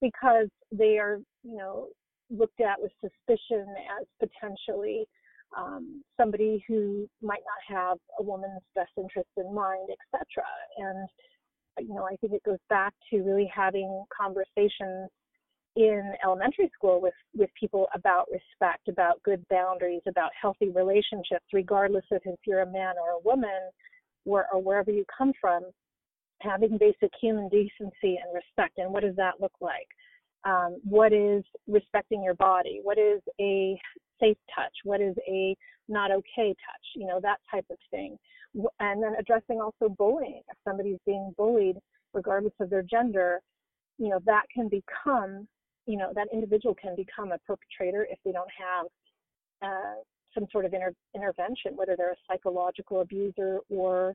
[0.02, 1.88] because they are, you know,
[2.30, 3.66] looked at with suspicion
[4.00, 5.06] as potentially
[5.58, 10.44] um, somebody who might not have a woman's best interest in mind, etc.
[10.78, 11.08] And
[11.80, 15.10] you know, I think it goes back to really having conversations
[15.76, 22.06] in elementary school with with people about respect, about good boundaries, about healthy relationships, regardless
[22.12, 23.70] of if you're a man or a woman,
[24.26, 25.64] or, or wherever you come from.
[26.42, 29.88] Having basic human decency and respect, and what does that look like?
[30.46, 32.80] Um, what is respecting your body?
[32.84, 33.80] What is a
[34.20, 34.74] safe touch?
[34.84, 35.56] What is a
[35.88, 36.86] not okay touch?
[36.96, 38.18] You know, that type of thing.
[38.80, 40.42] And then addressing also bullying.
[40.50, 41.78] If somebody's being bullied,
[42.14, 43.42] regardless of their gender,
[43.98, 45.48] you know, that can become,
[45.88, 48.86] you know, that individual can become a perpetrator if they don't have
[49.62, 49.96] uh,
[50.34, 54.14] some sort of inter- intervention, whether they're a psychological abuser or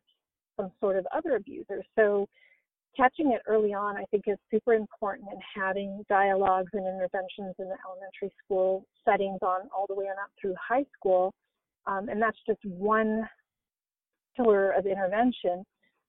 [0.57, 1.83] some sort of other abuser.
[1.97, 2.29] So
[2.97, 7.69] catching it early on, I think, is super important in having dialogues and interventions in
[7.69, 11.33] the elementary school settings on all the way on up through high school.
[11.87, 13.29] Um, and that's just one
[14.37, 15.65] pillar of intervention.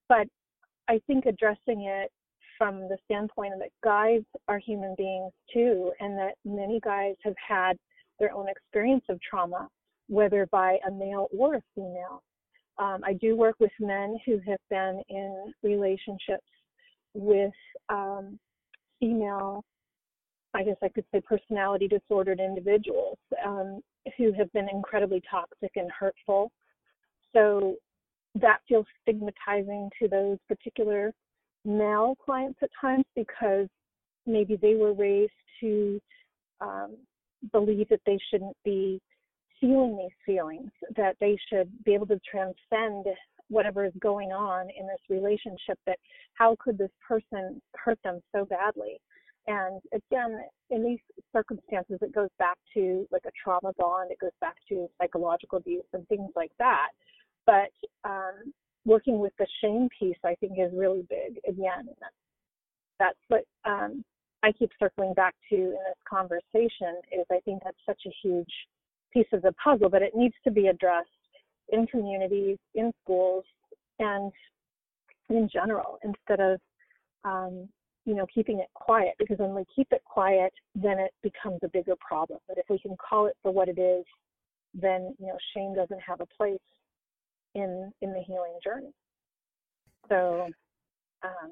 [0.10, 0.28] But
[0.88, 2.12] I think addressing it
[2.58, 7.78] from the standpoint that guys are human beings too, and that many guys have had
[8.20, 9.67] their own experience of trauma,
[10.10, 12.22] whether by a male or a female.
[12.78, 16.46] Um, I do work with men who have been in relationships
[17.13, 17.54] with
[17.89, 18.39] um,
[19.00, 19.63] female,
[20.54, 23.82] I guess I could say personality disordered individuals um,
[24.17, 26.52] who have been incredibly toxic and hurtful.
[27.34, 27.76] So
[28.36, 31.13] that feels stigmatizing to those particular
[31.65, 33.67] male clients at times because
[34.26, 36.00] maybe they were raised to
[36.60, 36.95] um,
[37.52, 39.02] believe that they shouldn't be
[39.60, 43.06] feeling these feelings, that they should be able to transcend
[43.52, 46.00] whatever is going on in this relationship, that
[46.34, 49.00] how could this person hurt them so badly?
[49.48, 51.00] And again, in these
[51.34, 55.84] circumstances, it goes back to like a trauma bond, it goes back to psychological abuse
[55.94, 56.90] and things like that.
[57.46, 57.72] But
[58.04, 58.54] um,
[58.86, 61.40] working with the shame piece, I think, is really big.
[61.48, 61.90] Again,
[63.00, 64.04] that's what um,
[64.44, 67.02] I keep circling back to in this conversation.
[67.12, 68.54] Is I think that's such a huge
[69.12, 71.10] piece of the puzzle, but it needs to be addressed
[71.72, 73.44] in communities, in schools,
[74.00, 74.32] and
[75.30, 76.60] in general, instead of
[77.24, 77.68] um,
[78.06, 79.14] you know keeping it quiet.
[79.20, 82.40] Because when we keep it quiet, then it becomes a bigger problem.
[82.48, 84.06] But if we can call it for what it is,
[84.74, 86.60] then you know shame doesn't have a place
[87.56, 88.94] in in the healing journey.
[90.10, 90.48] So,
[91.24, 91.52] um,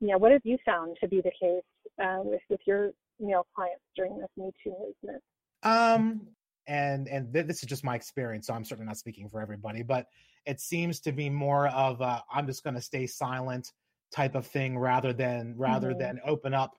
[0.00, 1.62] yeah, what have you found to be the case
[2.02, 5.22] uh, with with your male clients during this Me Too movement?
[5.62, 6.20] Um,
[6.68, 9.82] and and th- this is just my experience, so I'm certainly not speaking for everybody,
[9.82, 10.06] but
[10.46, 13.72] it seems to be more of a I'm just going to stay silent
[14.14, 15.98] type of thing rather than rather Mhm.
[15.98, 16.76] than open up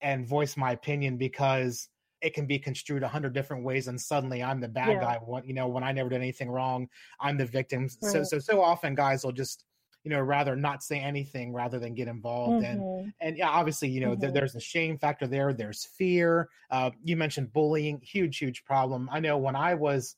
[0.00, 1.88] and voice my opinion because
[2.20, 5.00] it can be construed a hundred different ways and suddenly I'm the bad Yeah.
[5.00, 6.88] guy when you know when I never did anything wrong
[7.20, 9.64] I'm the victim so so so often guys will just
[10.04, 13.12] you know rather not say anything rather than get involved and Mhm.
[13.20, 14.14] and yeah, obviously, you know, Mhm.
[14.14, 15.52] there's a shame factor there.
[15.52, 16.48] There's fear.
[16.70, 19.08] Uh, you mentioned bullying, huge, huge problem.
[19.10, 20.16] I know when I was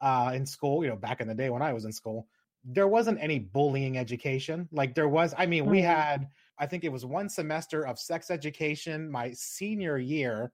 [0.00, 2.28] uh, in school, you know, back in the day when I was in school,
[2.64, 4.68] there wasn't any bullying education.
[4.72, 5.82] Like there was, I mean, we Mhm.
[5.82, 6.28] had,
[6.58, 10.52] I think it was one semester of sex education my senior year,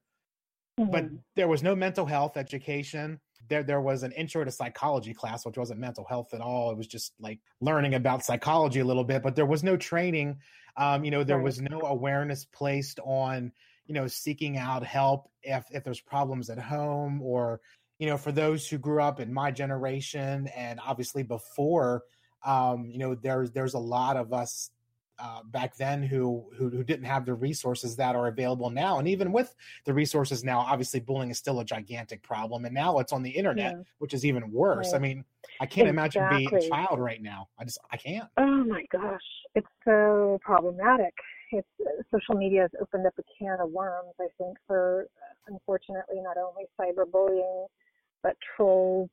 [0.91, 1.25] but Mhm.
[1.35, 3.21] there was no mental health education.
[3.49, 6.71] There there was an intro to psychology class which wasn't mental health at all.
[6.71, 10.39] It was just like learning about psychology a little bit but there was no training.
[10.77, 13.53] Um, you know there was no awareness placed on
[13.87, 17.61] you know seeking out help if if there's problems at home or
[17.99, 22.03] you know for those who grew up in my generation and obviously before
[22.45, 24.71] um, you know there's there's a lot of us
[25.19, 28.99] uh, back then who, who, who didn't have the resources that are available now.
[28.99, 29.55] And even with
[29.85, 32.65] the resources now obviously bullying is still a gigantic problem.
[32.65, 33.83] And now it's on the internet yeah.
[33.99, 34.93] which is even worse.
[34.93, 34.99] Right.
[34.99, 35.25] i mean
[35.61, 36.21] i can't exactly.
[36.21, 37.49] imagine being a child right now.
[37.59, 38.29] I just i can't.
[38.37, 39.21] Oh my gosh.
[39.55, 41.15] It's so problematic.
[41.53, 45.07] It's uh, social media has opened up a can of worms i think for
[45.47, 47.67] unfortunately not only cyberbullying
[48.23, 49.09] but trolls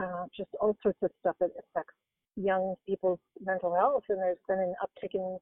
[0.00, 1.94] uh, just all sorts of stuff that affects
[2.36, 5.38] young people's mental health, and there's been an uptick in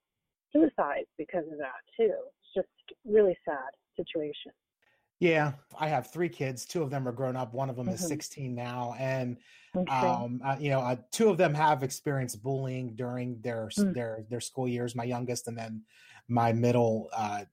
[0.53, 2.13] suicides because of that too.
[2.13, 2.69] It's just
[3.05, 4.53] really sad situation.
[5.23, 6.67] Yeah, I have three kids.
[6.67, 7.55] Two of them are grown up.
[7.55, 7.95] One of them mm-hmm.
[7.95, 9.37] is 16 now, and
[9.77, 9.93] okay.
[9.93, 13.95] um, uh, you know, uh, two of them have experienced bullying during their mm.
[13.95, 14.97] their their school years.
[14.97, 15.83] My youngest, and then
[16.27, 17.45] my middle uh,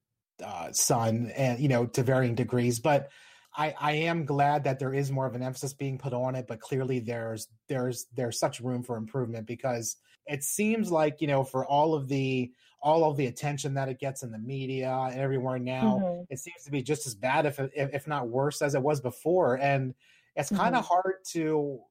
[0.44, 2.80] uh, son, and you know, to varying degrees.
[2.80, 3.12] But
[3.56, 6.45] I, I am glad that there is more of an emphasis being put on it,
[6.47, 9.97] but clearly there's there's there's such room for improvement because
[10.28, 14.00] it seems like you know for all of the all of the attention that it
[14.00, 16.22] gets in the media and everywhere now, mm-hmm.
[16.30, 19.56] it seems to be just as bad if if not worse as it was before,
[19.56, 19.95] and
[20.36, 20.93] it's kind of mm-hmm.
[20.93, 21.82] hard to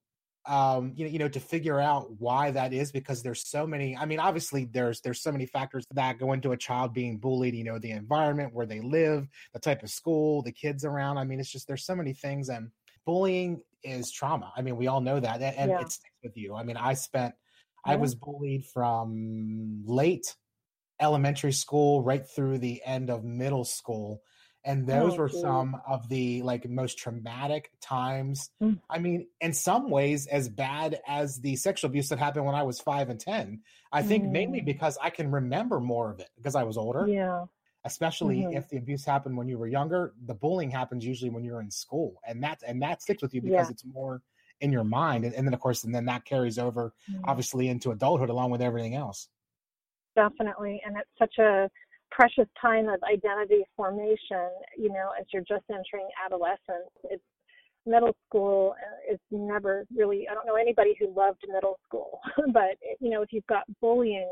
[0.49, 3.97] um, you know, you know, to figure out why that is because there's so many.
[3.97, 7.55] I mean, obviously there's there's so many factors that go into a child being bullied.
[7.55, 11.19] You know, the environment where they live, the type of school, the kids around.
[11.19, 12.71] I mean, it's just there's so many things, and
[13.05, 14.53] bullying is trauma.
[14.57, 15.81] I mean, we all know that, and, and yeah.
[15.81, 16.55] it sticks with you.
[16.55, 17.35] I mean, I spent,
[17.87, 17.93] yeah.
[17.93, 20.35] I was bullied from late
[21.01, 24.23] elementary school right through the end of middle school
[24.69, 28.79] and those oh, were some of the like most traumatic times mm.
[28.89, 32.63] i mean in some ways as bad as the sexual abuse that happened when i
[32.63, 33.63] was 5 and 10
[33.93, 34.31] i think mm.
[34.31, 37.47] mainly because i can remember more of it because i was older yeah
[37.85, 38.57] especially mm-hmm.
[38.57, 41.71] if the abuse happened when you were younger the bullying happens usually when you're in
[41.71, 43.73] school and that's and that sticks with you because yeah.
[43.73, 44.21] it's more
[44.61, 47.21] in your mind and, and, then of course and then that carries over mm.
[47.25, 49.29] obviously into adulthood along with everything else
[50.17, 51.71] definitely and it's such a
[52.11, 56.91] precious time of identity formation, you know, as you're just entering adolescence.
[57.05, 57.23] It's
[57.87, 62.21] middle school uh, is never really, I don't know anybody who loved middle school,
[62.53, 64.29] but, you know, if you've got bullying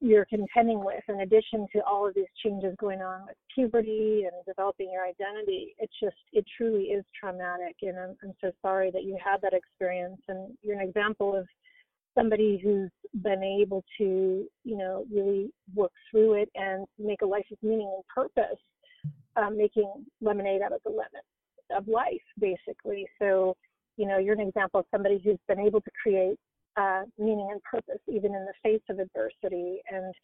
[0.00, 4.44] you're contending with, in addition to all of these changes going on with puberty and
[4.46, 7.76] developing your identity, it's just, it truly is traumatic.
[7.82, 10.20] And I'm, I'm so sorry that you had that experience.
[10.28, 11.46] And you're an example of
[12.16, 12.90] somebody who's
[13.22, 17.90] been able to, you know, really work through it and make a life of meaning
[17.94, 18.58] and purpose,
[19.36, 19.90] um, making
[20.20, 21.22] lemonade out of the lemon
[21.76, 23.06] of life, basically.
[23.18, 23.56] So,
[23.96, 26.38] you know, you're an example of somebody who's been able to create
[26.76, 29.80] uh, meaning and purpose even in the face of adversity.
[29.90, 30.14] And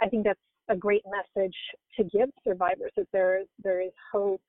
[0.00, 0.38] I think that's
[0.68, 1.56] a great message
[1.96, 4.40] to give survivors that there there is hope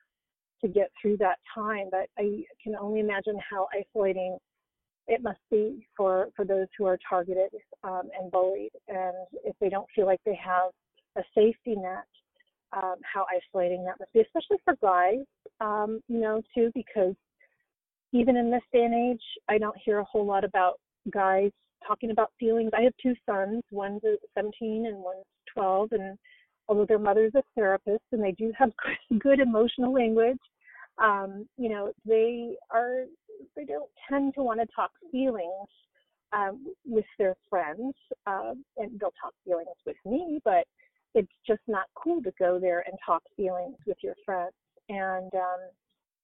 [0.62, 1.88] to get through that time.
[1.92, 4.38] But I can only imagine how isolating
[5.08, 7.52] it must be for for those who are targeted
[7.84, 10.72] um, and bullied, and if they don't feel like they have
[11.18, 12.06] a safety net,
[12.72, 15.26] um, how isolating that must be, especially for guys,
[15.62, 17.16] um, you know, too, because
[18.12, 20.80] even in this day and age, I don't hear a whole lot about
[21.12, 21.52] guys
[21.86, 22.72] talking about feelings.
[22.78, 24.02] I have two sons, one's
[24.36, 26.18] 17 and one's 12, and
[26.68, 28.72] although their mother's a therapist and they do have
[29.20, 30.38] good emotional language,
[30.98, 33.06] um, you know, they are
[33.56, 35.70] they don't tend to want to talk feelings
[36.34, 37.94] um, with their friends,
[38.26, 40.66] uh, and they'll talk feelings with me, but
[41.16, 44.54] it's just not cool to go there and talk feelings with your friends.
[44.90, 45.60] And um,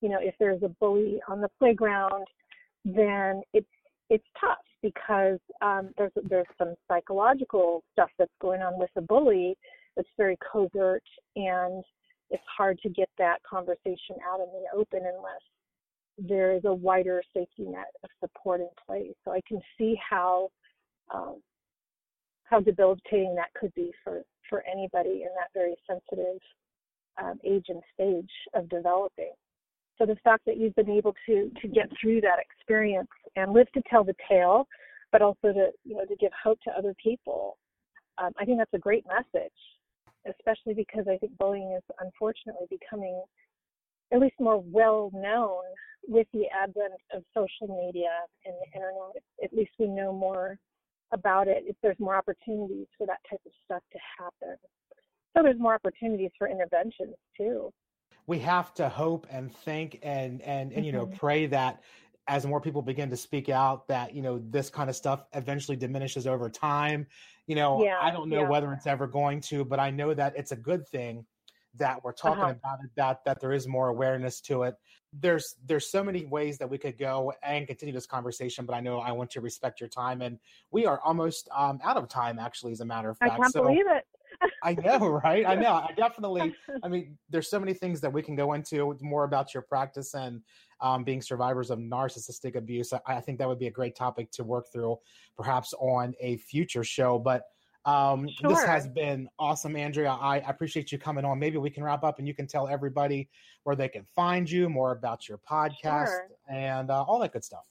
[0.02, 2.26] you know, if there's a bully on the playground,
[2.86, 3.68] then it's
[4.10, 9.56] it's tough because um, there's there's some psychological stuff that's going on with the bully
[9.96, 11.04] that's very covert,
[11.36, 11.84] and
[12.30, 15.42] it's hard to get that conversation out in the open unless
[16.28, 19.14] there is a wider safety net of support in place.
[19.24, 20.50] So I can see how
[21.14, 21.42] um,
[22.44, 26.40] how debilitating that could be for for anybody in that very sensitive
[27.22, 29.32] um, age and stage of developing.
[29.98, 33.72] So the fact that you've been able to to get through that experience and live
[33.74, 34.68] to tell the tale,
[35.12, 37.58] but also to you know to give hope to other people,
[38.18, 39.52] um, I think that's a great message.
[40.28, 43.24] Especially because I think bullying is unfortunately becoming
[44.14, 45.64] at least more well known
[46.07, 48.10] with the advent of social media
[48.45, 49.24] and the internet.
[49.43, 50.57] At least we know more
[51.12, 51.64] about it.
[51.68, 54.57] If there's more opportunities for that type of stuff to happen.
[55.36, 57.72] So there's more opportunities for interventions too.
[58.28, 61.16] we have to hope and think and and and you know mm-hmm.
[61.18, 61.82] pray that
[62.28, 65.76] as more people begin to speak out that you know this kind of stuff eventually
[65.76, 67.07] diminishes over time
[67.47, 68.47] you know yeah, i don't know yeah.
[68.47, 71.26] whether it's ever going to but i know that it's a good thing
[71.76, 72.54] that we're talking uh-huh.
[72.64, 74.76] about it that that there is more awareness to it
[75.14, 78.80] there's there's so many ways that we could go and continue this conversation but i
[78.80, 80.40] know i want to respect your time and
[80.72, 83.54] we are almost um, out of time actually as a matter of fact i can't
[83.54, 84.06] so, believe it
[84.64, 85.46] I know, right?
[85.46, 85.74] I know.
[85.74, 86.54] I definitely.
[86.84, 90.14] I mean, there's so many things that we can go into more about your practice
[90.14, 90.42] and
[90.82, 92.94] um, being survivors of narcissistic abuse.
[92.94, 94.98] I, I, think that would be a great topic to work through,
[95.36, 97.20] perhaps on a future show.
[97.20, 97.44] But
[97.90, 98.50] um, sure.
[98.50, 100.12] this has been awesome, Andrea.
[100.12, 101.40] I appreciate you coming on.
[101.40, 103.30] Maybe we can wrap up and you can tell everybody
[103.64, 106.28] where they can find you, more about your podcast, sure.
[106.50, 107.66] and uh, all that good stuff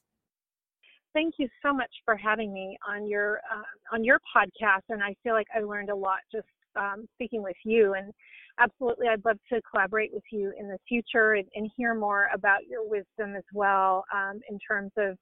[1.14, 3.62] thank you so much for having me on your uh,
[3.94, 6.46] on your podcast and i feel like i learned a lot just
[6.78, 7.94] um, speaking with you.
[7.94, 8.12] And
[8.58, 12.66] absolutely, I'd love to collaborate with you in the future and, and hear more about
[12.68, 15.16] your wisdom as well um, in terms of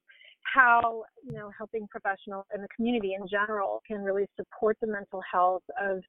[0.53, 5.21] how you know helping professionals and the community in general can really support the mental
[5.29, 6.01] health of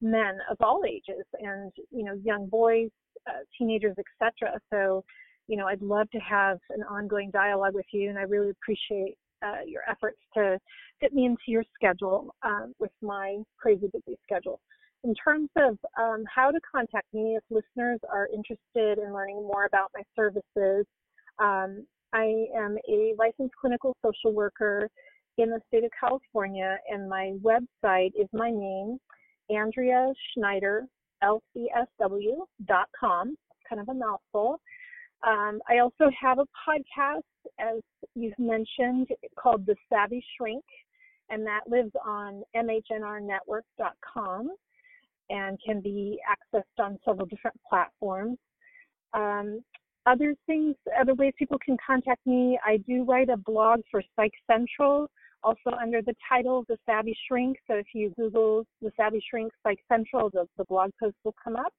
[0.00, 2.90] men of all ages and you know young boys
[3.28, 5.04] uh, teenagers etc so
[5.48, 9.16] you know i'd love to have an ongoing dialogue with you and i really appreciate
[9.44, 10.58] uh, your efforts to
[11.00, 14.60] fit me into your schedule um, with my crazy busy schedule.
[15.02, 19.66] In terms of um, how to contact me, if listeners are interested in learning more
[19.66, 20.86] about my services,
[21.38, 24.88] um, I am a licensed clinical social worker
[25.36, 28.98] in the state of California, and my website is my name,
[29.50, 30.86] Andrea Schneider,
[31.24, 31.76] LCSW.com.
[33.68, 34.60] Kind of a mouthful.
[35.26, 37.22] Um, I also have a podcast,
[37.58, 37.80] as
[38.14, 40.64] you've mentioned, called The Savvy Shrink,
[41.30, 44.50] and that lives on MHNRnetwork.com
[45.30, 48.38] and can be accessed on several different platforms.
[49.14, 49.64] Um,
[50.06, 54.32] other things, other ways people can contact me, I do write a blog for Psych
[54.50, 55.08] Central,
[55.42, 57.58] also under the title The Savvy Shrink.
[57.66, 61.56] So if you Google The Savvy Shrink Psych Central, the, the blog post will come
[61.56, 61.72] up.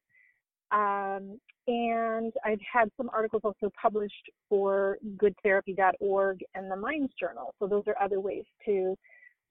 [0.71, 7.53] Um, and I've had some articles also published for goodtherapy.org and the Minds Journal.
[7.59, 8.95] So those are other ways to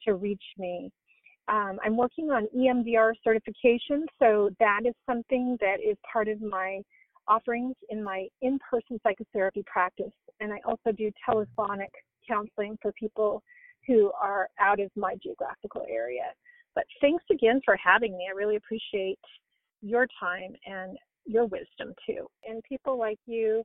[0.05, 0.91] to reach me.
[1.49, 6.81] Um, I'm working on EMDR certification, so that is something that is part of my
[7.29, 10.12] offerings in my in-person psychotherapy practice.
[10.41, 11.91] And I also do telephonic
[12.29, 13.43] counseling for people
[13.87, 16.33] who are out of my geographical area.
[16.75, 18.27] But thanks again for having me.
[18.31, 19.18] I really appreciate
[19.83, 20.97] your time and
[21.27, 22.27] your wisdom too.
[22.49, 23.62] And people like you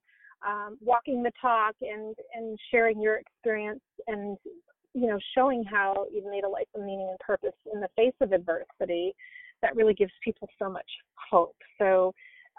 [0.47, 4.38] um, walking the talk and, and sharing your experience and
[4.93, 8.14] you know, showing how you've made a life of meaning and purpose in the face
[8.22, 9.14] of adversity,
[9.62, 10.89] that really gives people so much
[11.30, 11.55] hope.
[11.78, 12.14] So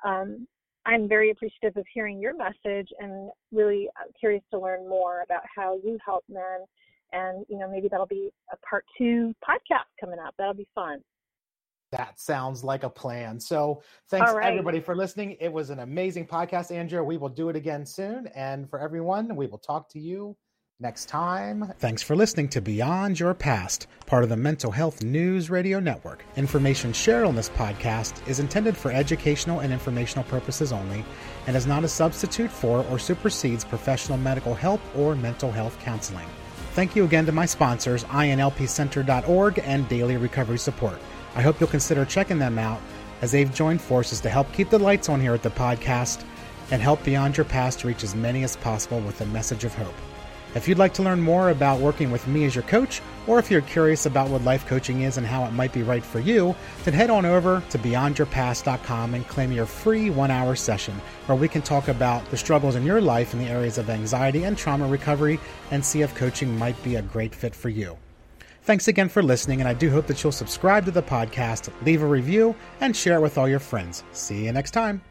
[0.05, 0.47] um,
[0.91, 5.43] I'm very appreciative of hearing your message and really uh, curious to learn more about
[5.55, 6.65] how you help men.
[7.13, 10.35] And, you know, maybe that'll be a part two podcast coming up.
[10.37, 10.99] That'll be fun.
[11.93, 13.39] That sounds like a plan.
[13.39, 14.47] So, thanks right.
[14.47, 15.37] everybody for listening.
[15.41, 17.05] It was an amazing podcast, Andrea.
[17.05, 18.27] We will do it again soon.
[18.29, 20.37] And for everyone, we will talk to you
[20.81, 21.73] next time.
[21.79, 26.25] Thanks for listening to Beyond Your Past, part of the Mental Health News Radio Network.
[26.37, 31.05] Information shared on this podcast is intended for educational and informational purposes only
[31.47, 36.27] and is not a substitute for or supersedes professional medical help or mental health counseling.
[36.73, 40.99] Thank you again to my sponsors, INLPcenter.org and Daily Recovery Support.
[41.35, 42.81] I hope you'll consider checking them out
[43.23, 46.25] as they've joined forces to help keep the lights on here at the podcast
[46.71, 49.95] and help Beyond Your Past reach as many as possible with a message of hope.
[50.55, 53.51] If you'd like to learn more about working with me as your coach, or if
[53.51, 56.57] you're curious about what life coaching is and how it might be right for you,
[56.85, 60.95] then head on over to beyondyourpast.com and claim your free one hour session
[61.27, 64.45] where we can talk about the struggles in your life in the areas of anxiety
[64.45, 65.39] and trauma recovery
[65.71, 67.97] and see if coaching might be a great fit for you.
[68.63, 72.03] Thanks again for listening, and I do hope that you'll subscribe to the podcast, leave
[72.03, 74.05] a review, and share it with all your friends.
[74.13, 75.10] See you next time.